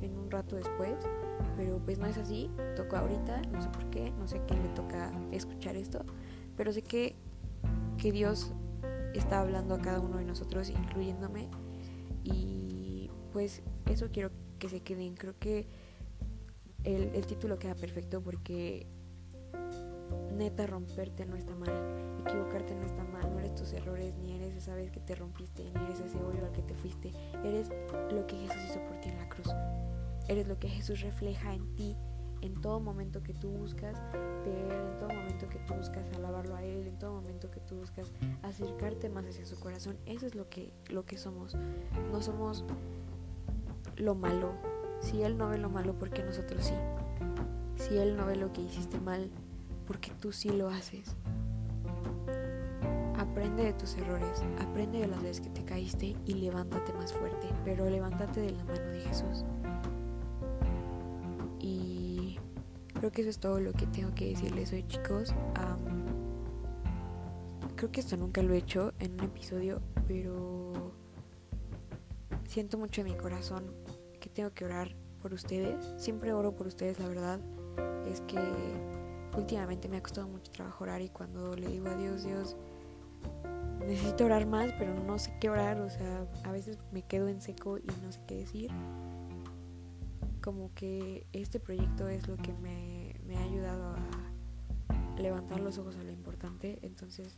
en 0.02 0.17
un 0.17 0.32
rato 0.32 0.56
después, 0.56 0.95
pero 1.56 1.80
pues 1.80 1.97
no 2.00 2.06
es 2.06 2.17
así, 2.17 2.50
toco 2.76 2.95
ahorita, 2.95 3.41
no 3.52 3.62
sé 3.62 3.69
por 3.69 3.89
qué, 3.89 4.12
no 4.12 4.28
sé 4.28 4.41
quién 4.47 4.63
le 4.63 4.69
toca 4.69 5.12
escuchar 5.32 5.76
esto, 5.76 6.06
pero 6.56 6.71
sé 6.71 6.84
que, 6.84 7.15
que 7.97 8.12
Dios 8.12 8.54
está 9.13 9.41
hablando 9.41 9.76
a 9.76 9.80
cada 9.80 10.00
uno 10.00 10.17
de 10.17 10.26
nosotros, 10.26 10.69
incluyéndome, 10.69 11.50
y 12.23 13.10
pues 13.34 13.62
eso 13.88 14.10
quiero 14.12 14.32
que 14.60 14.69
se 14.69 14.82
queden, 14.82 15.15
creo 15.15 15.36
que 15.39 15.67
el, 16.84 17.12
el 17.13 17.26
título 17.26 17.60
queda 17.60 17.76
perfecto 17.76 18.21
porque 18.21 18.88
neta 20.38 20.67
romperte 20.67 21.26
no 21.26 21.36
está 21.36 21.56
mal, 21.56 21.73
equivocarte 22.19 22.76
no 22.76 22.86
está 22.86 23.04
mal, 23.04 23.32
no 23.32 23.39
eres 23.39 23.56
tus 23.56 23.73
errores, 23.73 24.15
ni 24.17 24.34
eres 24.34 24.56
esa 24.56 24.76
vez 24.76 24.91
que 24.91 25.00
te 25.00 25.15
rompiste, 25.15 25.63
ni 25.63 25.84
eres 25.86 26.00
ese 26.00 26.17
hoyo 26.23 26.45
al 26.45 26.52
que 26.52 26.62
te 26.62 26.76
fuiste, 26.76 27.12
eres 27.43 27.69
lo 28.12 28.26
que 28.28 28.38
Jesús 28.38 28.58
hizo 28.69 28.80
por 28.86 29.00
ti 29.00 29.10
en 29.10 29.17
la 29.17 29.30
cruz. 29.30 29.47
Eres 30.28 30.47
lo 30.47 30.60
que 30.60 30.67
Jesús 30.67 31.02
refleja 31.02 31.54
en 31.54 31.76
ti 31.76 31.95
en 32.41 32.62
todo 32.62 32.80
momento 32.80 33.23
que 33.23 33.34
tú 33.34 33.50
buscas 33.50 33.95
de 34.43 34.52
Él, 34.52 34.71
en 34.71 34.97
todo 35.00 35.10
momento 35.10 35.50
que 35.50 35.60
tú 35.60 35.73
buscas 35.73 36.06
alabarlo 36.13 36.56
a 36.56 36.63
Él, 36.63 36.88
en 36.88 37.00
todo 37.00 37.13
momento 37.13 37.50
que 37.50 37.60
tú 37.62 37.78
buscas 37.78 38.12
acercarte 38.43 39.10
más 39.10 39.26
hacia 39.26 39.45
su 39.45 39.60
corazón. 39.60 39.97
Eso 40.06 40.26
es 40.26 40.36
lo 40.36 40.50
que, 40.50 40.71
lo 40.89 41.06
que 41.06 41.17
somos. 41.17 41.56
No 42.12 42.21
somos 42.21 42.63
lo 43.95 44.15
malo. 44.15 44.54
Si 45.00 45.21
Él 45.23 45.38
no 45.38 45.50
ve 45.50 45.58
lo 45.58 45.69
malo, 45.69 45.97
porque 45.97 46.23
nosotros 46.23 46.65
sí. 46.65 46.73
Si 47.76 47.97
Él 47.97 48.15
no 48.15 48.26
ve 48.26 48.36
lo 48.36 48.52
que 48.52 48.62
hiciste 48.62 49.00
mal, 49.00 49.30
porque 49.88 50.12
tú 50.19 50.32
sí 50.32 50.50
lo 50.50 50.69
haces. 50.69 51.15
aprende 53.17 53.63
de 53.63 53.73
tus 53.73 53.95
errores, 53.95 54.43
aprende 54.60 55.00
de 55.00 55.08
las 55.08 55.21
veces 55.21 55.41
que 55.41 55.50
te 55.50 55.63
caíste 55.63 56.15
y 56.26 56.34
levántate 56.34 56.93
más 56.93 57.13
fuerte, 57.13 57.47
pero 57.63 57.89
levántate 57.89 58.41
de 58.41 58.52
la 58.52 58.63
mano 58.63 58.86
de 58.89 59.00
Jesús. 59.02 59.45
Y 61.60 62.38
creo 62.93 63.12
que 63.12 63.21
eso 63.21 63.30
es 63.30 63.39
todo 63.39 63.60
lo 63.60 63.73
que 63.73 63.88
tengo 63.88 64.13
que 64.13 64.30
decirles 64.30 64.71
hoy 64.73 64.84
chicos. 64.88 65.34
creo 67.76 67.91
que 67.91 68.00
esto 68.00 68.17
nunca 68.17 68.41
lo 68.41 68.54
he 68.54 68.58
hecho 68.58 68.93
en 69.00 69.13
un 69.13 69.23
episodio, 69.23 69.82
pero 70.08 70.91
siento 72.47 72.78
mucho 72.78 73.02
en 73.02 73.08
mi 73.08 73.15
corazón 73.15 73.71
que 74.19 74.30
tengo 74.30 74.52
que 74.52 74.65
orar 74.65 74.95
por 75.21 75.34
ustedes. 75.34 75.93
Siempre 75.97 76.34
oro 76.34 76.56
por 76.56 76.67
ustedes, 76.67 77.00
la 77.00 77.08
verdad. 77.08 77.39
Es 78.08 78.21
que 78.21 78.96
últimamente 79.38 79.88
me 79.88 79.97
ha 79.97 80.02
costado 80.02 80.28
mucho 80.28 80.52
trabajo 80.52 80.84
orar 80.84 81.02
y 81.02 81.10
cuando 81.10 81.56
le 81.56 81.67
digo 81.67 81.88
a 81.88 81.95
Dios, 81.95 82.23
Dios, 82.23 82.58
necesito 83.88 84.26
orar 84.26 84.45
más, 84.45 84.73
pero 84.78 84.93
no 84.93 85.17
sé 85.19 85.34
qué 85.39 85.50
orar, 85.50 85.80
o 85.80 85.89
sea, 85.89 86.28
a 86.43 86.52
veces 86.52 86.78
me 86.91 87.04
quedo 87.04 87.28
en 87.28 87.41
seco 87.41 87.78
y 87.78 87.88
no 88.04 88.12
sé 88.12 88.19
qué 88.28 88.36
decir. 88.36 88.71
Como 90.41 90.73
que 90.73 91.28
este 91.34 91.60
proyecto 91.60 92.08
es 92.10 92.28
lo 92.28 92.38
que 92.38 92.54
me, 92.54 93.15
me 93.26 93.38
ha 93.38 93.43
ayudado 93.43 93.95
a 93.95 95.21
levantar 95.21 95.60
los 95.60 95.78
ojos 95.78 95.95
a 95.95 96.04
lo 96.04 96.12
importante, 96.12 96.80
entonces, 96.82 97.38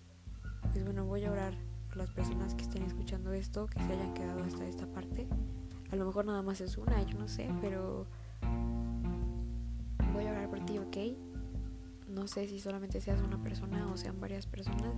pues 0.71 0.83
bueno, 0.83 1.05
voy 1.05 1.25
a 1.25 1.31
orar 1.31 1.53
por 1.87 1.97
las 1.97 2.11
personas 2.11 2.55
que 2.55 2.63
estén 2.63 2.83
escuchando 2.83 3.33
esto, 3.33 3.67
que 3.67 3.79
se 3.79 3.93
hayan 3.93 4.13
quedado 4.13 4.43
hasta 4.43 4.65
esta 4.65 4.87
parte. 4.87 5.27
A 5.91 5.95
lo 5.95 6.05
mejor 6.05 6.25
nada 6.25 6.43
más 6.43 6.61
es 6.61 6.77
una, 6.77 7.01
yo 7.03 7.17
no 7.17 7.27
sé, 7.27 7.49
pero 7.61 8.05
voy 10.13 10.27
a 10.27 10.31
orar 10.31 10.49
por 10.49 10.59
ti, 10.65 10.77
¿ok? 10.77 11.28
No 12.09 12.27
sé 12.27 12.47
si 12.47 12.59
solamente 12.59 12.99
seas 12.99 13.21
una 13.21 13.41
persona 13.41 13.87
o 13.91 13.95
sean 13.95 14.19
varias 14.19 14.47
personas. 14.47 14.95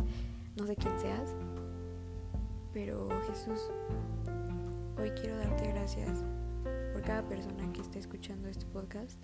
no 0.56 0.66
sé 0.66 0.76
quién 0.76 0.98
seas. 0.98 1.34
Pero 2.72 3.08
Jesús, 3.28 3.70
hoy 4.98 5.10
quiero 5.10 5.36
darte 5.36 5.68
gracias 5.68 6.24
por 6.92 7.02
cada 7.02 7.22
persona 7.28 7.70
que 7.72 7.82
esté 7.82 7.98
escuchando 7.98 8.48
este 8.48 8.64
podcast. 8.66 9.20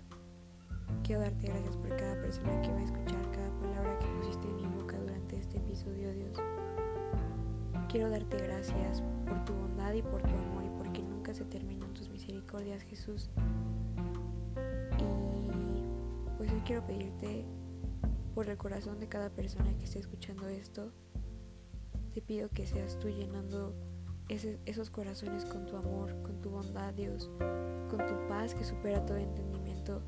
Quiero 1.03 1.21
darte 1.21 1.47
gracias 1.47 1.75
por 1.77 1.89
cada 1.97 2.21
persona 2.21 2.61
que 2.61 2.69
va 2.69 2.79
a 2.79 2.83
escuchar 2.83 3.31
cada 3.31 3.49
palabra 3.59 3.99
que 3.99 4.05
pusiste 4.19 4.47
en 4.47 4.55
mi 4.57 4.67
boca 4.67 4.97
durante 4.99 5.37
este 5.37 5.57
episodio, 5.57 6.13
Dios. 6.13 6.37
Quiero 7.89 8.09
darte 8.09 8.37
gracias 8.37 9.01
por 9.25 9.43
tu 9.45 9.53
bondad 9.53 9.93
y 9.93 10.03
por 10.03 10.21
tu 10.21 10.29
amor 10.29 10.63
y 10.63 10.69
porque 10.77 11.01
nunca 11.01 11.33
se 11.33 11.43
terminan 11.45 11.91
tus 11.95 12.07
misericordias, 12.09 12.83
Jesús. 12.83 13.31
Quiero 16.63 16.85
pedirte 16.85 17.45
por 18.33 18.49
el 18.49 18.57
corazón 18.57 18.99
de 18.99 19.07
cada 19.07 19.29
persona 19.29 19.75
que 19.77 19.85
esté 19.85 19.99
escuchando 19.99 20.47
esto, 20.47 20.91
te 22.13 22.21
pido 22.21 22.49
que 22.49 22.65
seas 22.65 22.97
tú 22.99 23.09
llenando 23.09 23.73
esos 24.29 24.89
corazones 24.89 25.45
con 25.45 25.65
tu 25.65 25.75
amor, 25.75 26.21
con 26.21 26.41
tu 26.41 26.49
bondad, 26.49 26.93
Dios, 26.93 27.29
con 27.89 28.05
tu 28.07 28.27
paz 28.29 28.55
que 28.55 28.63
supera 28.63 29.05
todo 29.05 29.17
entendimiento. 29.17 30.01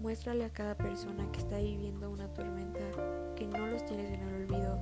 Muéstrale 0.00 0.44
a 0.44 0.52
cada 0.52 0.76
persona 0.76 1.30
que 1.30 1.38
está 1.38 1.58
viviendo 1.58 2.10
una 2.10 2.32
tormenta 2.34 2.80
que 3.36 3.46
no 3.46 3.66
los 3.68 3.84
tienes 3.84 4.10
en 4.10 4.20
el 4.20 4.34
olvido, 4.42 4.78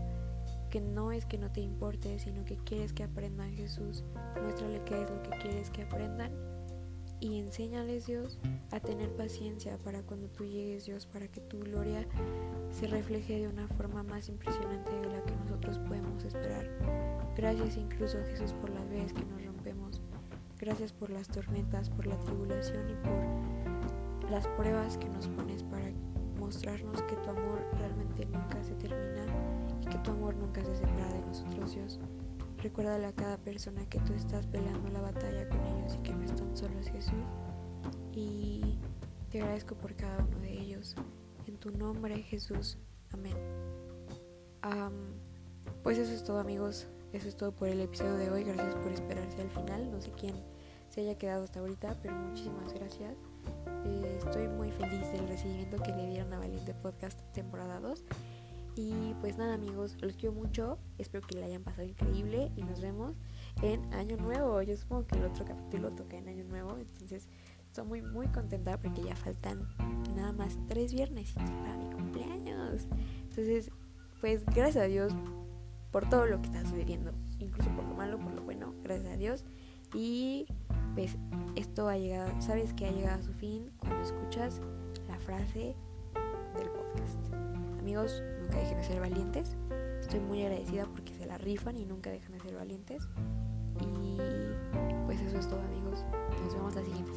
que 0.71 0.81
no 0.81 1.13
es 1.13 1.27
que 1.27 1.37
no 1.37 1.53
te 1.53 1.61
importe, 1.61 2.19
sino 2.19 2.45
que 2.45 2.57
quieres 2.57 2.95
que 2.95 3.05
aprendan 3.05 3.53
Jesús. 3.53 4.03
Muéstrale 4.41 4.83
qué 4.85 5.03
es 5.03 5.11
lo 5.11 5.23
que 5.23 5.31
quieres 5.31 5.69
que 5.71 5.83
aprendan 5.83 6.50
y 7.21 7.39
enséñales 7.39 8.07
Dios 8.07 8.39
a 8.71 8.81
tener 8.81 9.15
paciencia 9.15 9.77
para 9.79 10.03
cuando 10.03 10.29
tú 10.29 10.45
llegues 10.45 10.87
Dios, 10.87 11.07
para 11.07 11.29
que 11.29 11.41
tu 11.41 11.61
gloria 11.61 12.07
se 12.71 12.87
refleje 12.87 13.41
de 13.41 13.49
una 13.49 13.69
forma 13.69 14.03
más 14.03 14.29
impresionante 14.29 14.91
de 14.93 15.09
la 15.09 15.23
que 15.25 15.37
nosotros 15.37 15.79
podemos 15.81 16.25
esperar. 16.25 16.69
Gracias 17.37 17.77
incluso 17.77 18.19
Jesús 18.31 18.53
por 18.55 18.71
las 18.71 18.89
veces 18.89 19.13
que 19.13 19.25
nos 19.25 19.45
rompemos. 19.45 20.01
Gracias 20.59 20.93
por 20.93 21.11
las 21.11 21.29
tormentas, 21.29 21.91
por 21.91 22.07
la 22.07 22.19
tribulación 22.19 22.91
y 22.91 22.95
por 22.95 24.31
las 24.31 24.47
pruebas 24.49 24.99
que 24.99 25.09
nos 25.09 25.29
pones 25.29 25.63
para 25.65 25.91
mostrarnos 26.39 27.03
que 27.03 27.17
tu 27.17 27.31
amor 27.31 27.65
realmente 27.79 28.27
nunca 28.27 28.63
se 28.63 28.75
termina 28.75 29.25
y 29.83 29.87
que 29.87 29.99
tu 29.99 30.11
amor 30.11 30.35
nunca 30.37 30.65
se 30.65 30.75
separa 30.75 31.13
de 31.13 31.21
nosotros 31.23 31.75
Dios. 31.75 32.01
Recuérdale 32.63 33.07
a 33.07 33.13
cada 33.13 33.39
persona 33.39 33.89
que 33.89 33.99
tú 34.01 34.13
estás 34.13 34.47
peleando 34.47 34.89
la 34.91 35.01
batalla 35.01 35.49
con 35.49 35.65
ellos 35.67 35.95
y 35.95 36.03
que 36.03 36.13
no 36.13 36.25
están 36.25 36.55
solos, 36.55 36.87
Jesús. 36.89 37.15
Y 38.13 38.79
te 39.31 39.41
agradezco 39.41 39.75
por 39.77 39.95
cada 39.95 40.19
uno 40.19 40.39
de 40.41 40.53
ellos. 40.53 40.95
En 41.47 41.57
tu 41.57 41.71
nombre, 41.71 42.23
Jesús. 42.23 42.77
Amén. 43.13 43.37
pues 45.83 45.97
eso 45.97 46.13
es 46.13 46.23
todo, 46.23 46.39
amigos. 46.39 46.87
Eso 47.13 47.29
es 47.29 47.37
todo 47.37 47.53
por 47.53 47.69
el 47.69 47.81
episodio 47.81 48.17
de 48.17 48.31
hoy. 48.31 48.45
Gracias 48.45 48.75
por 48.75 48.93
esperarse 48.93 49.41
al 49.41 49.51
final. 49.51 49.91
No 49.91 50.01
sé 50.03 50.13
quién 50.13 50.35
se 50.91 51.01
haya 51.01 51.17
quedado 51.17 51.45
hasta 51.45 51.61
ahorita, 51.61 51.97
pero 52.03 52.15
muchísimas 52.15 52.75
gracias. 52.75 53.17
Eh, 53.87 54.19
estoy 54.19 54.49
muy 54.49 54.71
feliz 54.71 55.11
del 55.13 55.27
recibimiento 55.29 55.79
que 55.79 55.93
le 55.93 56.09
dieron 56.09 56.33
a 56.35 56.39
Valiente 56.39 56.75
Podcast 56.75 57.19
temporada 57.33 57.81
2. 57.81 58.05
Y 58.81 59.15
pues 59.21 59.37
nada 59.37 59.55
amigos, 59.55 59.99
los 60.01 60.15
quiero 60.15 60.35
mucho, 60.35 60.79
espero 60.97 61.27
que 61.27 61.35
le 61.35 61.45
hayan 61.45 61.63
pasado 61.63 61.87
increíble 61.87 62.51
y 62.57 62.63
nos 62.63 62.81
vemos 62.81 63.15
en 63.61 63.93
Año 63.93 64.17
Nuevo. 64.17 64.63
Yo 64.63 64.75
supongo 64.75 65.07
que 65.07 65.19
el 65.19 65.27
otro 65.27 65.45
capítulo 65.45 65.91
toca 65.91 66.17
en 66.17 66.27
Año 66.29 66.45
Nuevo, 66.45 66.79
entonces 66.79 67.29
estoy 67.67 67.85
muy 67.85 68.01
muy 68.01 68.29
contenta 68.29 68.81
porque 68.81 69.03
ya 69.03 69.15
faltan 69.17 69.69
nada 70.17 70.33
más 70.33 70.57
tres 70.67 70.95
viernes 70.95 71.35
para 71.35 71.77
mi 71.77 71.91
cumpleaños. 71.95 72.87
Entonces, 73.25 73.71
pues 74.23 74.47
gracias 74.47 74.85
a 74.85 74.87
Dios 74.87 75.13
por 75.91 76.09
todo 76.09 76.25
lo 76.25 76.41
que 76.41 76.47
está 76.47 76.63
sucediendo, 76.63 77.13
incluso 77.39 77.69
por 77.77 77.85
lo 77.85 77.93
malo, 77.93 78.19
por 78.19 78.33
lo 78.33 78.43
bueno, 78.43 78.73
gracias 78.83 79.13
a 79.13 79.17
Dios. 79.19 79.45
Y 79.93 80.47
pues 80.95 81.19
esto 81.55 81.87
ha 81.87 81.99
llegado, 81.99 82.33
sabes 82.41 82.73
que 82.73 82.87
ha 82.87 82.93
llegado 82.93 83.21
a 83.21 83.23
su 83.23 83.35
fin 83.35 83.71
cuando 83.77 84.01
escuchas 84.01 84.63
la 85.07 85.19
frase 85.19 85.77
del 86.57 86.71
podcast. 86.71 87.30
Amigos, 87.81 88.23
nunca 88.43 88.59
dejen 88.59 88.77
de 88.77 88.85
ser 88.85 89.01
valientes. 89.01 89.57
Estoy 90.01 90.21
muy 90.21 90.43
agradecida 90.43 90.85
porque 90.85 91.15
se 91.15 91.25
la 91.25 91.39
rifan 91.39 91.79
y 91.79 91.87
nunca 91.87 92.11
dejan 92.11 92.33
de 92.33 92.41
ser 92.41 92.55
valientes. 92.55 93.09
Y 93.81 94.19
pues 95.07 95.19
eso 95.23 95.39
es 95.39 95.49
todo 95.49 95.61
amigos. 95.61 96.05
Nos 96.45 96.55
vemos 96.55 96.75
la 96.75 96.83
siguiente 96.83 97.11